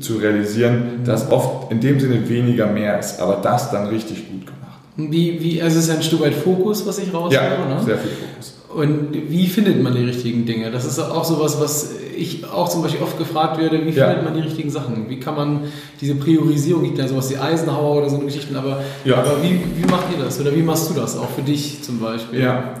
zu 0.00 0.16
realisieren, 0.16 1.00
dass 1.04 1.30
oft 1.30 1.70
in 1.72 1.80
dem 1.80 2.00
Sinne 2.00 2.28
weniger 2.28 2.66
mehr 2.66 2.98
ist, 2.98 3.20
aber 3.20 3.40
das 3.42 3.70
dann 3.70 3.86
richtig 3.88 4.28
gut 4.28 4.46
gemacht. 4.46 4.60
Wie, 4.96 5.40
wie, 5.40 5.62
also 5.62 5.78
es 5.78 5.84
ist 5.84 5.90
ein 5.90 6.02
Stück 6.02 6.20
weit 6.20 6.34
Fokus, 6.34 6.86
was 6.86 6.98
ich 6.98 7.12
raushöre, 7.12 7.42
ja, 7.42 7.74
ne? 7.74 7.82
sehr 7.84 7.98
viel 7.98 8.10
Fokus. 8.10 8.54
Und 8.74 9.08
wie 9.28 9.48
findet 9.48 9.82
man 9.82 9.94
die 9.94 10.04
richtigen 10.04 10.46
Dinge? 10.46 10.70
Das 10.70 10.84
ist 10.84 10.98
auch 11.00 11.24
sowas, 11.24 11.60
was 11.60 11.92
ich 12.16 12.44
auch 12.46 12.68
zum 12.68 12.82
Beispiel 12.82 13.02
oft 13.02 13.18
gefragt 13.18 13.58
werde, 13.60 13.78
wie 13.78 13.92
findet 13.92 14.18
ja. 14.18 14.22
man 14.22 14.34
die 14.34 14.40
richtigen 14.40 14.70
Sachen? 14.70 15.08
Wie 15.08 15.18
kann 15.18 15.34
man 15.34 15.60
diese 16.00 16.14
Priorisierung, 16.14 16.84
gibt 16.84 16.98
ja 16.98 17.08
sowas 17.08 17.30
wie 17.30 17.36
Eisenhower 17.36 17.96
oder 17.96 18.10
so 18.10 18.16
eine 18.16 18.26
Geschichten, 18.26 18.54
aber, 18.54 18.82
ja. 19.04 19.16
aber 19.16 19.42
wie, 19.42 19.60
wie 19.76 19.90
macht 19.90 20.04
ihr 20.16 20.22
das? 20.22 20.40
Oder 20.40 20.54
wie 20.54 20.62
machst 20.62 20.88
du 20.90 20.94
das, 20.94 21.16
auch 21.16 21.30
für 21.30 21.42
dich 21.42 21.82
zum 21.82 21.98
Beispiel? 21.98 22.40
Ja, 22.40 22.74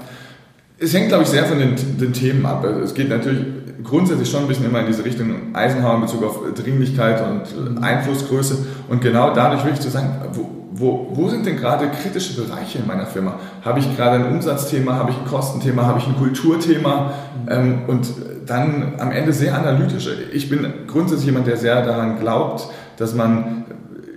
es 0.82 0.94
hängt, 0.94 1.08
glaube 1.08 1.24
ich, 1.24 1.28
sehr 1.28 1.44
von 1.44 1.58
den, 1.58 1.74
den 1.98 2.12
Themen 2.12 2.46
ab. 2.46 2.64
Also 2.64 2.80
es 2.80 2.94
geht 2.94 3.10
natürlich 3.10 3.40
grundsätzlich 3.82 4.30
schon 4.30 4.42
ein 4.42 4.48
bisschen 4.48 4.66
immer 4.66 4.80
in 4.80 4.86
diese 4.86 5.04
Richtung 5.04 5.54
Eisenhower 5.54 5.96
in 5.96 6.00
Bezug 6.02 6.24
auf 6.24 6.40
Dringlichkeit 6.54 7.22
und 7.22 7.76
mhm. 7.76 7.82
Einflussgröße 7.82 8.66
und 8.88 9.00
genau 9.00 9.34
dadurch 9.34 9.64
wirklich 9.64 9.80
zu 9.80 9.90
sagen, 9.90 10.20
wo, 10.32 10.50
wo, 10.72 11.08
wo 11.12 11.28
sind 11.28 11.46
denn 11.46 11.56
gerade 11.56 11.88
kritische 11.88 12.40
Bereiche 12.42 12.78
in 12.78 12.86
meiner 12.86 13.06
Firma? 13.06 13.34
Habe 13.64 13.80
ich 13.80 13.96
gerade 13.96 14.24
ein 14.24 14.32
Umsatzthema, 14.32 14.94
habe 14.94 15.10
ich 15.10 15.18
ein 15.18 15.26
Kostenthema, 15.26 15.84
habe 15.84 15.98
ich 15.98 16.06
ein 16.06 16.16
Kulturthema 16.16 17.12
ähm, 17.48 17.82
und 17.86 18.08
dann 18.46 18.94
am 18.98 19.12
Ende 19.12 19.32
sehr 19.32 19.56
analytisch. 19.56 20.08
Ich 20.32 20.48
bin 20.48 20.66
grundsätzlich 20.86 21.26
jemand, 21.26 21.46
der 21.46 21.56
sehr 21.56 21.84
daran 21.84 22.18
glaubt, 22.18 22.68
dass 22.96 23.14
man 23.14 23.64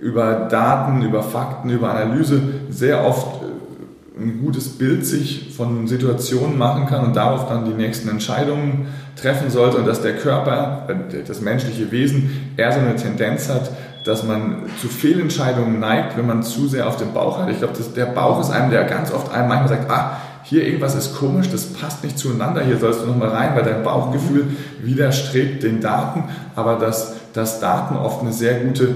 über 0.00 0.48
Daten, 0.50 1.02
über 1.02 1.22
Fakten, 1.22 1.70
über 1.70 1.90
Analyse 1.90 2.42
sehr 2.68 3.06
oft 3.06 3.42
äh, 3.42 3.43
ein 4.18 4.40
gutes 4.40 4.68
Bild 4.68 5.04
sich 5.04 5.52
von 5.56 5.88
Situationen 5.88 6.56
machen 6.56 6.86
kann 6.86 7.04
und 7.04 7.16
darauf 7.16 7.48
dann 7.48 7.64
die 7.64 7.74
nächsten 7.74 8.08
Entscheidungen 8.08 8.86
treffen 9.16 9.50
sollte 9.50 9.78
und 9.78 9.86
dass 9.86 10.02
der 10.02 10.16
Körper, 10.16 10.86
äh, 10.88 11.22
das 11.26 11.40
menschliche 11.40 11.90
Wesen 11.90 12.52
eher 12.56 12.72
so 12.72 12.78
eine 12.78 12.94
Tendenz 12.94 13.48
hat, 13.48 13.70
dass 14.04 14.22
man 14.22 14.66
zu 14.80 14.88
Fehlentscheidungen 14.88 15.80
neigt, 15.80 16.16
wenn 16.16 16.26
man 16.26 16.42
zu 16.42 16.68
sehr 16.68 16.86
auf 16.86 16.96
den 16.96 17.12
Bauch 17.12 17.38
hat. 17.38 17.50
Ich 17.50 17.58
glaube, 17.58 17.74
der 17.96 18.06
Bauch 18.06 18.40
ist 18.40 18.50
einem, 18.50 18.70
der 18.70 18.84
ganz 18.84 19.10
oft 19.12 19.32
einem 19.32 19.48
manchmal 19.48 19.68
sagt, 19.70 19.90
ah, 19.90 20.20
hier 20.44 20.64
irgendwas 20.64 20.94
ist 20.94 21.16
komisch, 21.16 21.48
das 21.50 21.64
passt 21.64 22.04
nicht 22.04 22.18
zueinander, 22.18 22.62
hier 22.62 22.76
sollst 22.76 23.00
du 23.00 23.06
nochmal 23.06 23.30
rein, 23.30 23.56
weil 23.56 23.64
dein 23.64 23.82
Bauchgefühl 23.82 24.44
widerstrebt 24.82 25.62
den 25.62 25.80
Daten, 25.80 26.24
aber 26.54 26.76
dass, 26.76 27.14
dass 27.32 27.60
Daten 27.60 27.96
oft 27.96 28.20
eine 28.20 28.32
sehr 28.32 28.60
gute 28.60 28.94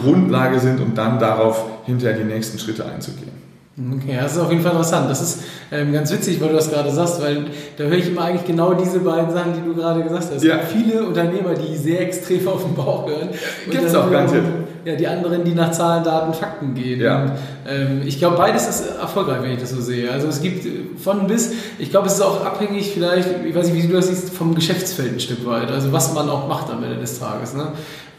Grundlage 0.00 0.60
sind, 0.60 0.80
um 0.80 0.94
dann 0.94 1.18
darauf 1.18 1.64
hinterher 1.84 2.16
die 2.16 2.24
nächsten 2.24 2.60
Schritte 2.60 2.86
einzugehen. 2.86 3.41
Okay, 3.78 4.18
das 4.20 4.32
ist 4.32 4.38
auf 4.38 4.50
jeden 4.50 4.62
Fall 4.62 4.72
interessant. 4.72 5.08
Das 5.08 5.22
ist 5.22 5.44
ähm, 5.70 5.94
ganz 5.94 6.12
witzig, 6.12 6.38
weil 6.42 6.48
du 6.48 6.56
das 6.56 6.70
gerade 6.70 6.90
sagst, 6.90 7.22
weil 7.22 7.46
da 7.78 7.84
höre 7.84 7.96
ich 7.96 8.08
immer 8.08 8.24
eigentlich 8.24 8.44
genau 8.44 8.74
diese 8.74 8.98
beiden 9.00 9.32
Sachen, 9.32 9.54
die 9.54 9.62
du 9.62 9.74
gerade 9.74 10.02
gesagt 10.02 10.26
hast. 10.34 10.44
Ja. 10.44 10.58
Viele 10.58 11.04
Unternehmer, 11.04 11.54
die 11.54 11.74
sehr 11.76 12.02
extrem 12.02 12.46
auf 12.48 12.64
den 12.64 12.74
Bauch 12.74 13.08
hören. 13.08 13.30
Gibt 13.70 13.84
es 13.84 13.94
auch 13.94 14.10
garantiert. 14.10 14.44
Ja, 14.84 14.96
die 14.96 15.06
anderen, 15.06 15.44
die 15.44 15.54
nach 15.54 15.70
Zahlen, 15.70 16.04
Daten, 16.04 16.34
Fakten 16.34 16.74
gehen. 16.74 17.00
Ja. 17.00 17.22
Und, 17.22 17.32
ähm, 17.66 18.02
ich 18.04 18.18
glaube, 18.18 18.36
beides 18.36 18.68
ist 18.68 18.96
erfolgreich, 19.00 19.40
wenn 19.40 19.52
ich 19.52 19.60
das 19.60 19.70
so 19.70 19.80
sehe. 19.80 20.10
Also 20.10 20.26
es 20.26 20.42
gibt 20.42 20.66
von 21.00 21.26
bis, 21.26 21.52
ich 21.78 21.90
glaube, 21.90 22.08
es 22.08 22.14
ist 22.14 22.20
auch 22.20 22.44
abhängig 22.44 22.90
vielleicht, 22.92 23.28
ich 23.46 23.54
weiß 23.54 23.72
nicht, 23.72 23.84
wie 23.84 23.86
du 23.86 23.94
das 23.94 24.08
siehst, 24.08 24.30
vom 24.30 24.54
Geschäftsfeld 24.54 25.14
ein 25.14 25.20
Stück 25.20 25.46
weit. 25.46 25.70
Also 25.70 25.92
was 25.92 26.12
man 26.12 26.28
auch 26.28 26.46
macht 26.46 26.70
am 26.70 26.82
Ende 26.82 26.96
des 26.96 27.18
Tages. 27.18 27.54
Ne? 27.54 27.68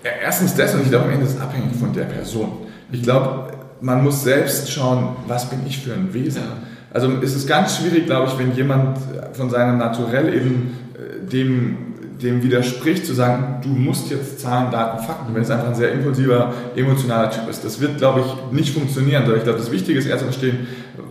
Ja, 0.04 0.12
erstens 0.24 0.56
das 0.56 0.74
und 0.74 0.84
ich 0.84 0.90
glaube, 0.90 1.06
am 1.06 1.12
Ende 1.12 1.26
ist 1.26 1.36
es 1.36 1.42
abhängig 1.42 1.76
von 1.78 1.94
der 1.94 2.06
Person. 2.06 2.50
Ich 2.92 3.04
glaube, 3.04 3.52
man 3.84 4.02
muss 4.02 4.24
selbst 4.24 4.72
schauen, 4.72 5.18
was 5.28 5.50
bin 5.50 5.60
ich 5.68 5.80
für 5.80 5.94
ein 5.94 6.14
Wesen. 6.14 6.42
Ja. 6.42 6.58
Also 6.94 7.12
es 7.22 7.36
ist 7.36 7.48
ganz 7.48 7.78
schwierig, 7.78 8.06
glaube 8.06 8.32
ich, 8.32 8.40
wenn 8.40 8.56
jemand 8.56 8.98
von 9.34 9.50
seinem 9.50 9.78
Naturell 9.78 10.34
eben 10.34 10.78
äh, 10.94 11.30
dem, 11.30 11.78
dem 12.22 12.42
widerspricht, 12.42 13.06
zu 13.06 13.14
sagen, 13.14 13.60
du 13.62 13.70
musst 13.70 14.10
jetzt 14.10 14.40
Zahlen, 14.40 14.72
Daten, 14.72 15.04
Fakten, 15.04 15.36
wenn 15.36 15.42
es 15.42 15.50
einfach 15.50 15.68
ein 15.68 15.76
sehr 15.76 15.92
impulsiver, 15.92 16.54
emotionaler 16.76 17.30
Typ 17.30 17.50
ist. 17.50 17.66
Das 17.66 17.82
wird, 17.82 17.98
glaube 17.98 18.22
ich, 18.22 18.58
nicht 18.58 18.74
funktionieren. 18.74 19.24
Sondern 19.24 19.40
ich 19.40 19.44
glaube, 19.44 19.60
das 19.60 19.72
Wichtige 19.72 20.00
ist 20.00 20.06
eher 20.06 20.18
zu 20.18 20.26
verstehen, 20.26 20.68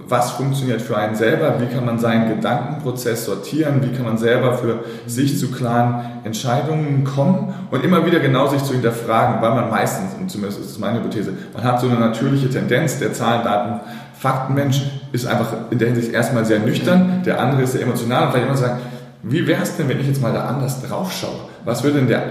was 0.08 0.32
funktioniert 0.32 0.82
für 0.82 0.96
einen 0.96 1.14
selber, 1.14 1.60
wie 1.60 1.66
kann 1.66 1.84
man 1.84 1.98
seinen 1.98 2.28
Gedankenprozess 2.28 3.24
sortieren, 3.24 3.80
wie 3.82 3.96
kann 3.96 4.04
man 4.04 4.18
selber 4.18 4.58
für 4.58 4.84
sich 5.06 5.38
zu 5.38 5.50
klaren 5.50 6.22
Entscheidungen 6.24 7.04
kommen 7.04 7.54
und 7.70 7.84
immer 7.84 8.04
wieder 8.04 8.20
genau 8.20 8.48
sich 8.48 8.62
zu 8.62 8.72
hinterfragen, 8.72 9.40
weil 9.40 9.54
man 9.54 9.70
meistens, 9.70 10.14
und 10.18 10.30
zumindest 10.30 10.60
ist 10.60 10.70
es 10.70 10.78
meine 10.78 10.98
Hypothese, 10.98 11.32
man 11.54 11.64
hat 11.64 11.80
so 11.80 11.88
eine 11.88 11.98
natürliche 11.98 12.50
Tendenz, 12.50 12.98
der 12.98 13.12
Zahlen, 13.12 13.44
Daten, 13.44 13.80
Faktenmensch 14.18 14.82
ist 15.12 15.26
einfach 15.26 15.52
in 15.70 15.78
der 15.78 15.88
Hinsicht 15.88 16.12
erstmal 16.12 16.44
sehr 16.44 16.60
nüchtern, 16.60 17.22
der 17.26 17.40
andere 17.40 17.62
ist 17.62 17.72
sehr 17.72 17.82
emotional 17.82 18.26
und 18.26 18.30
vielleicht 18.32 18.46
immer 18.46 18.56
sagen, 18.56 18.80
wie 19.22 19.46
wäre 19.46 19.62
es 19.62 19.76
denn, 19.76 19.88
wenn 19.88 20.00
ich 20.00 20.06
jetzt 20.06 20.20
mal 20.20 20.32
da 20.32 20.46
anders 20.46 20.82
drauf 20.82 21.12
schaue? 21.12 21.48
Was 21.64 21.82
würde 21.82 21.98
denn 21.98 22.08
der, 22.08 22.22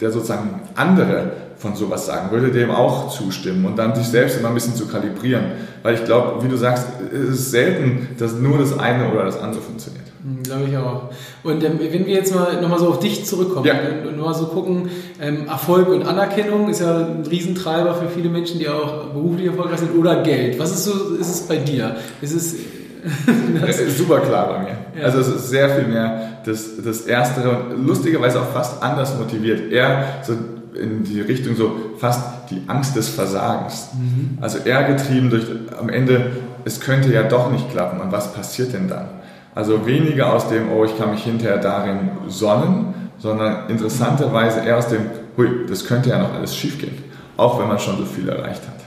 der 0.00 0.10
sozusagen 0.10 0.60
andere 0.74 1.32
von 1.58 1.74
sowas 1.74 2.06
sagen, 2.06 2.30
würde 2.30 2.50
dem 2.50 2.70
auch 2.70 3.08
zustimmen 3.08 3.64
und 3.66 3.76
dann 3.76 3.94
sich 3.94 4.06
selbst 4.06 4.38
immer 4.38 4.48
ein 4.48 4.54
bisschen 4.54 4.76
zu 4.76 4.86
kalibrieren. 4.86 5.44
Weil 5.82 5.94
ich 5.94 6.04
glaube, 6.04 6.44
wie 6.44 6.48
du 6.48 6.56
sagst, 6.56 6.86
es 7.12 7.30
ist 7.30 7.50
selten, 7.50 8.08
dass 8.18 8.34
nur 8.34 8.58
das 8.58 8.78
eine 8.78 9.10
oder 9.10 9.24
das 9.24 9.40
andere 9.40 9.60
funktioniert. 9.60 10.04
Hm, 10.22 10.42
glaube 10.42 10.64
ich 10.68 10.76
auch. 10.76 11.10
Und 11.42 11.64
ähm, 11.64 11.78
wenn 11.80 12.06
wir 12.06 12.14
jetzt 12.14 12.34
mal 12.34 12.60
nochmal 12.60 12.78
so 12.78 12.88
auf 12.88 13.00
dich 13.00 13.24
zurückkommen 13.24 13.66
ja. 13.66 13.74
und, 13.74 14.08
und 14.08 14.18
mal 14.18 14.34
so 14.34 14.46
gucken, 14.46 14.88
ähm, 15.20 15.48
Erfolg 15.48 15.88
und 15.88 16.04
Anerkennung 16.04 16.68
ist 16.68 16.80
ja 16.80 16.96
ein 16.96 17.24
Riesentreiber 17.28 17.94
für 17.94 18.08
viele 18.08 18.28
Menschen, 18.28 18.58
die 18.58 18.68
auch 18.68 19.06
beruflich 19.08 19.46
erfolgreich 19.46 19.80
sind, 19.80 19.96
oder 19.96 20.22
Geld. 20.22 20.58
Was 20.58 20.70
ist 20.70 20.84
so, 20.84 21.14
ist 21.14 21.28
es 21.28 21.40
bei 21.42 21.56
dir? 21.56 21.96
Ist 22.20 22.34
es 22.34 22.54
das 23.66 23.78
ist 23.78 23.98
super 23.98 24.20
klar 24.20 24.48
bei 24.48 24.58
mir. 24.58 24.76
Ja. 24.98 25.04
Also 25.04 25.20
es 25.20 25.28
ist 25.28 25.50
sehr 25.50 25.70
viel 25.70 25.86
mehr 25.86 26.40
das, 26.44 26.82
das 26.82 27.02
Erstere 27.02 27.50
und 27.50 27.86
lustigerweise 27.86 28.40
auch 28.40 28.50
fast 28.52 28.82
anders 28.82 29.16
motiviert. 29.16 29.72
Eher 29.72 30.04
so 30.22 30.34
in 30.78 31.04
die 31.04 31.20
Richtung 31.20 31.56
so 31.56 31.72
fast 31.98 32.50
die 32.50 32.62
Angst 32.66 32.96
des 32.96 33.08
Versagens. 33.08 33.88
Mhm. 33.94 34.38
Also 34.40 34.58
eher 34.58 34.84
getrieben 34.84 35.30
durch 35.30 35.44
am 35.78 35.88
Ende, 35.88 36.30
es 36.64 36.80
könnte 36.80 37.12
ja 37.12 37.22
doch 37.22 37.50
nicht 37.50 37.70
klappen 37.70 38.00
und 38.00 38.12
was 38.12 38.32
passiert 38.32 38.72
denn 38.72 38.88
dann? 38.88 39.06
Also 39.54 39.86
weniger 39.86 40.32
aus 40.32 40.48
dem, 40.48 40.70
oh, 40.70 40.84
ich 40.84 40.96
kann 40.96 41.10
mich 41.10 41.24
hinterher 41.24 41.58
darin 41.58 42.10
sonnen, 42.28 42.94
sondern 43.18 43.68
interessanterweise 43.68 44.60
eher 44.60 44.78
aus 44.78 44.88
dem, 44.88 45.02
hui, 45.36 45.66
das 45.68 45.84
könnte 45.84 46.10
ja 46.10 46.18
noch 46.18 46.32
alles 46.32 46.56
schiefgehen, 46.56 47.02
auch 47.36 47.58
wenn 47.60 47.68
man 47.68 47.78
schon 47.78 47.98
so 47.98 48.04
viel 48.04 48.28
erreicht 48.28 48.62
hat. 48.62 48.77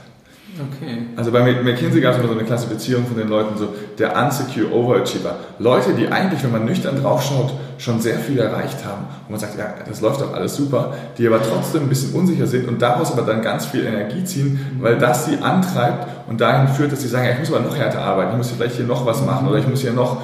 Okay. 0.54 1.06
Also 1.16 1.32
bei 1.32 1.40
McKinsey 1.40 2.02
gab 2.02 2.12
es 2.12 2.18
immer 2.18 2.28
so 2.28 2.34
eine 2.34 2.44
Klassifizierung 2.44 3.06
von 3.06 3.16
den 3.16 3.28
Leuten, 3.28 3.56
so 3.56 3.68
der 3.98 4.14
Unsecure 4.14 4.70
Overachiever. 4.70 5.36
Leute, 5.58 5.94
die 5.94 6.08
eigentlich, 6.08 6.44
wenn 6.44 6.52
man 6.52 6.66
nüchtern 6.66 7.00
draufschaut, 7.00 7.54
schon 7.78 8.00
sehr 8.02 8.18
viel 8.18 8.38
erreicht 8.38 8.84
haben. 8.84 9.06
Und 9.26 9.30
man 9.30 9.40
sagt, 9.40 9.58
ja, 9.58 9.74
das 9.88 10.02
läuft 10.02 10.20
doch 10.20 10.34
alles 10.34 10.54
super, 10.54 10.94
die 11.16 11.26
aber 11.26 11.40
trotzdem 11.42 11.84
ein 11.84 11.88
bisschen 11.88 12.12
unsicher 12.12 12.46
sind 12.46 12.68
und 12.68 12.82
daraus 12.82 13.12
aber 13.12 13.22
dann 13.22 13.40
ganz 13.40 13.64
viel 13.64 13.84
Energie 13.86 14.24
ziehen, 14.24 14.60
weil 14.80 14.98
das 14.98 15.24
sie 15.24 15.38
antreibt 15.38 16.28
und 16.28 16.40
dahin 16.40 16.68
führt, 16.68 16.92
dass 16.92 17.00
sie 17.00 17.08
sagen, 17.08 17.24
ja, 17.24 17.32
ich 17.32 17.38
muss 17.38 17.52
aber 17.52 17.64
noch 17.64 17.76
härter 17.76 18.02
arbeiten, 18.02 18.32
ich 18.32 18.36
muss 18.36 18.50
vielleicht 18.50 18.76
hier 18.76 18.86
noch 18.86 19.06
was 19.06 19.24
machen 19.24 19.48
oder 19.48 19.58
ich 19.58 19.66
muss 19.66 19.80
hier 19.80 19.92
noch 19.92 20.20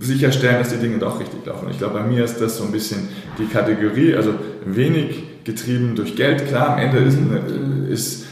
sicherstellen, 0.00 0.58
dass 0.58 0.68
die 0.68 0.78
Dinge 0.78 0.98
doch 0.98 1.18
richtig 1.18 1.46
laufen. 1.46 1.68
Ich 1.70 1.78
glaube, 1.78 1.98
bei 1.98 2.04
mir 2.04 2.24
ist 2.24 2.40
das 2.40 2.58
so 2.58 2.64
ein 2.64 2.72
bisschen 2.72 3.08
die 3.38 3.46
Kategorie, 3.46 4.14
also 4.14 4.34
wenig 4.66 5.44
getrieben 5.44 5.94
durch 5.96 6.14
Geld. 6.14 6.46
Klar, 6.48 6.74
am 6.74 6.78
Ende 6.78 6.98
ist, 6.98 7.18
ist 7.88 8.22
äh, 8.22 8.26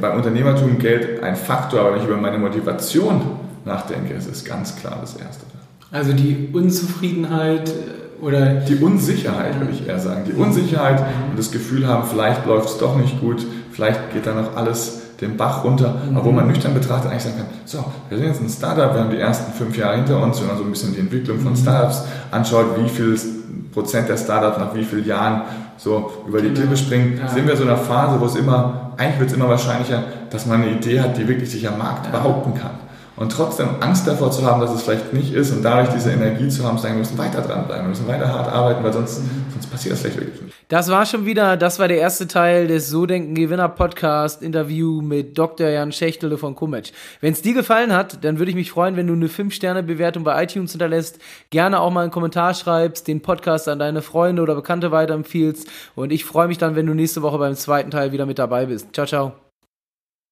beim 0.00 0.16
Unternehmertum 0.16 0.78
Geld 0.78 1.22
ein 1.22 1.36
Faktor, 1.36 1.80
aber 1.80 1.92
wenn 1.92 2.00
ich 2.00 2.06
über 2.06 2.16
meine 2.16 2.38
Motivation 2.38 3.20
nachdenke, 3.64 4.14
ist 4.14 4.30
es 4.30 4.44
ganz 4.44 4.76
klar 4.76 4.98
das 5.00 5.16
Erste. 5.16 5.44
Also 5.90 6.12
die 6.12 6.48
Unzufriedenheit 6.52 7.68
äh, 7.68 8.24
oder. 8.24 8.46
Die 8.60 8.76
Unsicherheit, 8.76 9.58
würde 9.58 9.72
ich 9.72 9.86
eher 9.86 9.98
sagen. 9.98 10.24
Die 10.26 10.32
Unsicherheit 10.32 11.00
und 11.30 11.38
das 11.38 11.52
Gefühl 11.52 11.86
haben, 11.86 12.08
vielleicht 12.08 12.46
läuft 12.46 12.70
es 12.70 12.78
doch 12.78 12.96
nicht 12.96 13.20
gut, 13.20 13.46
vielleicht 13.70 14.12
geht 14.12 14.26
da 14.26 14.34
noch 14.34 14.56
alles 14.56 15.02
den 15.20 15.36
Bach 15.36 15.64
runter, 15.64 16.02
mhm. 16.10 16.16
aber 16.16 16.26
wo 16.26 16.32
man 16.32 16.46
nüchtern 16.46 16.74
betrachtet 16.74 17.10
eigentlich 17.10 17.22
sagen 17.22 17.38
kann, 17.38 17.46
so, 17.64 17.84
wir 18.08 18.18
sind 18.18 18.26
jetzt 18.26 18.42
ein 18.42 18.50
Startup, 18.50 18.92
wir 18.92 19.00
haben 19.00 19.10
die 19.10 19.18
ersten 19.18 19.52
fünf 19.52 19.76
Jahre 19.76 19.96
hinter 19.96 20.22
uns, 20.22 20.40
wenn 20.40 20.48
man 20.48 20.58
so 20.58 20.64
ein 20.64 20.70
bisschen 20.70 20.92
die 20.92 21.00
Entwicklung 21.00 21.38
von 21.40 21.52
mhm. 21.52 21.56
Startups 21.56 22.04
anschaut, 22.30 22.66
wie 22.78 22.88
viel 22.88 23.18
Prozent 23.76 24.08
der 24.08 24.16
Startups 24.16 24.56
nach 24.56 24.74
wie 24.74 24.82
vielen 24.82 25.04
Jahren 25.04 25.42
so 25.76 26.10
über 26.26 26.40
die 26.40 26.48
genau. 26.48 26.60
Klippe 26.60 26.76
springen, 26.78 27.18
ja. 27.20 27.28
sind 27.28 27.46
wir 27.46 27.54
so 27.54 27.64
in 27.64 27.68
einer 27.68 27.76
Phase, 27.76 28.18
wo 28.18 28.24
es 28.24 28.34
immer, 28.34 28.92
eigentlich 28.96 29.20
wird 29.20 29.30
es 29.30 29.36
immer 29.36 29.50
wahrscheinlicher, 29.50 30.02
dass 30.30 30.46
man 30.46 30.62
eine 30.62 30.70
Idee 30.70 30.98
hat, 30.98 31.18
die 31.18 31.28
wirklich 31.28 31.50
sich 31.50 31.68
am 31.68 31.76
Markt 31.76 32.06
ja. 32.06 32.12
behaupten 32.12 32.54
kann. 32.54 32.70
Und 33.16 33.32
trotzdem 33.32 33.68
Angst 33.80 34.06
davor 34.06 34.30
zu 34.30 34.44
haben, 34.44 34.60
dass 34.60 34.74
es 34.74 34.82
vielleicht 34.82 35.12
nicht 35.14 35.32
ist 35.32 35.50
und 35.50 35.62
dadurch 35.62 35.88
diese 35.88 36.12
Energie 36.12 36.48
zu 36.48 36.64
haben, 36.64 36.76
zu 36.76 36.82
sagen, 36.82 36.96
wir 36.96 37.00
müssen 37.00 37.16
weiter 37.16 37.40
dranbleiben, 37.40 37.84
wir 37.84 37.88
müssen 37.88 38.06
weiter 38.06 38.28
hart 38.28 38.52
arbeiten, 38.52 38.84
weil 38.84 38.92
sonst, 38.92 39.22
sonst 39.52 39.70
passiert 39.70 39.94
das 39.94 40.00
vielleicht 40.02 40.18
wirklich 40.18 40.42
nicht. 40.42 40.54
Das 40.68 40.90
war 40.90 41.06
schon 41.06 41.24
wieder, 41.24 41.56
das 41.56 41.78
war 41.78 41.88
der 41.88 41.98
erste 41.98 42.26
Teil 42.26 42.66
des 42.66 42.90
So 42.90 43.06
Denken 43.06 43.34
Gewinner 43.34 43.68
Podcast 43.70 44.42
Interview 44.42 45.00
mit 45.00 45.38
Dr. 45.38 45.68
Jan 45.68 45.92
Schächtele 45.92 46.36
von 46.36 46.54
Kumetsch. 46.54 46.92
Wenn 47.20 47.32
es 47.32 47.40
dir 47.40 47.54
gefallen 47.54 47.94
hat, 47.94 48.22
dann 48.24 48.38
würde 48.38 48.50
ich 48.50 48.56
mich 48.56 48.70
freuen, 48.70 48.96
wenn 48.96 49.06
du 49.06 49.14
eine 49.14 49.28
5-Sterne-Bewertung 49.28 50.24
bei 50.24 50.42
iTunes 50.42 50.72
hinterlässt, 50.72 51.18
gerne 51.50 51.80
auch 51.80 51.90
mal 51.90 52.02
einen 52.02 52.10
Kommentar 52.10 52.52
schreibst, 52.52 53.08
den 53.08 53.22
Podcast 53.22 53.68
an 53.68 53.78
deine 53.78 54.02
Freunde 54.02 54.42
oder 54.42 54.56
Bekannte 54.56 54.90
weiterempfiehlst 54.90 55.68
und 55.94 56.12
ich 56.12 56.24
freue 56.24 56.48
mich 56.48 56.58
dann, 56.58 56.76
wenn 56.76 56.86
du 56.86 56.94
nächste 56.94 57.22
Woche 57.22 57.38
beim 57.38 57.54
zweiten 57.54 57.90
Teil 57.90 58.12
wieder 58.12 58.26
mit 58.26 58.38
dabei 58.38 58.66
bist. 58.66 58.88
Ciao, 58.92 59.06
ciao. 59.06 59.45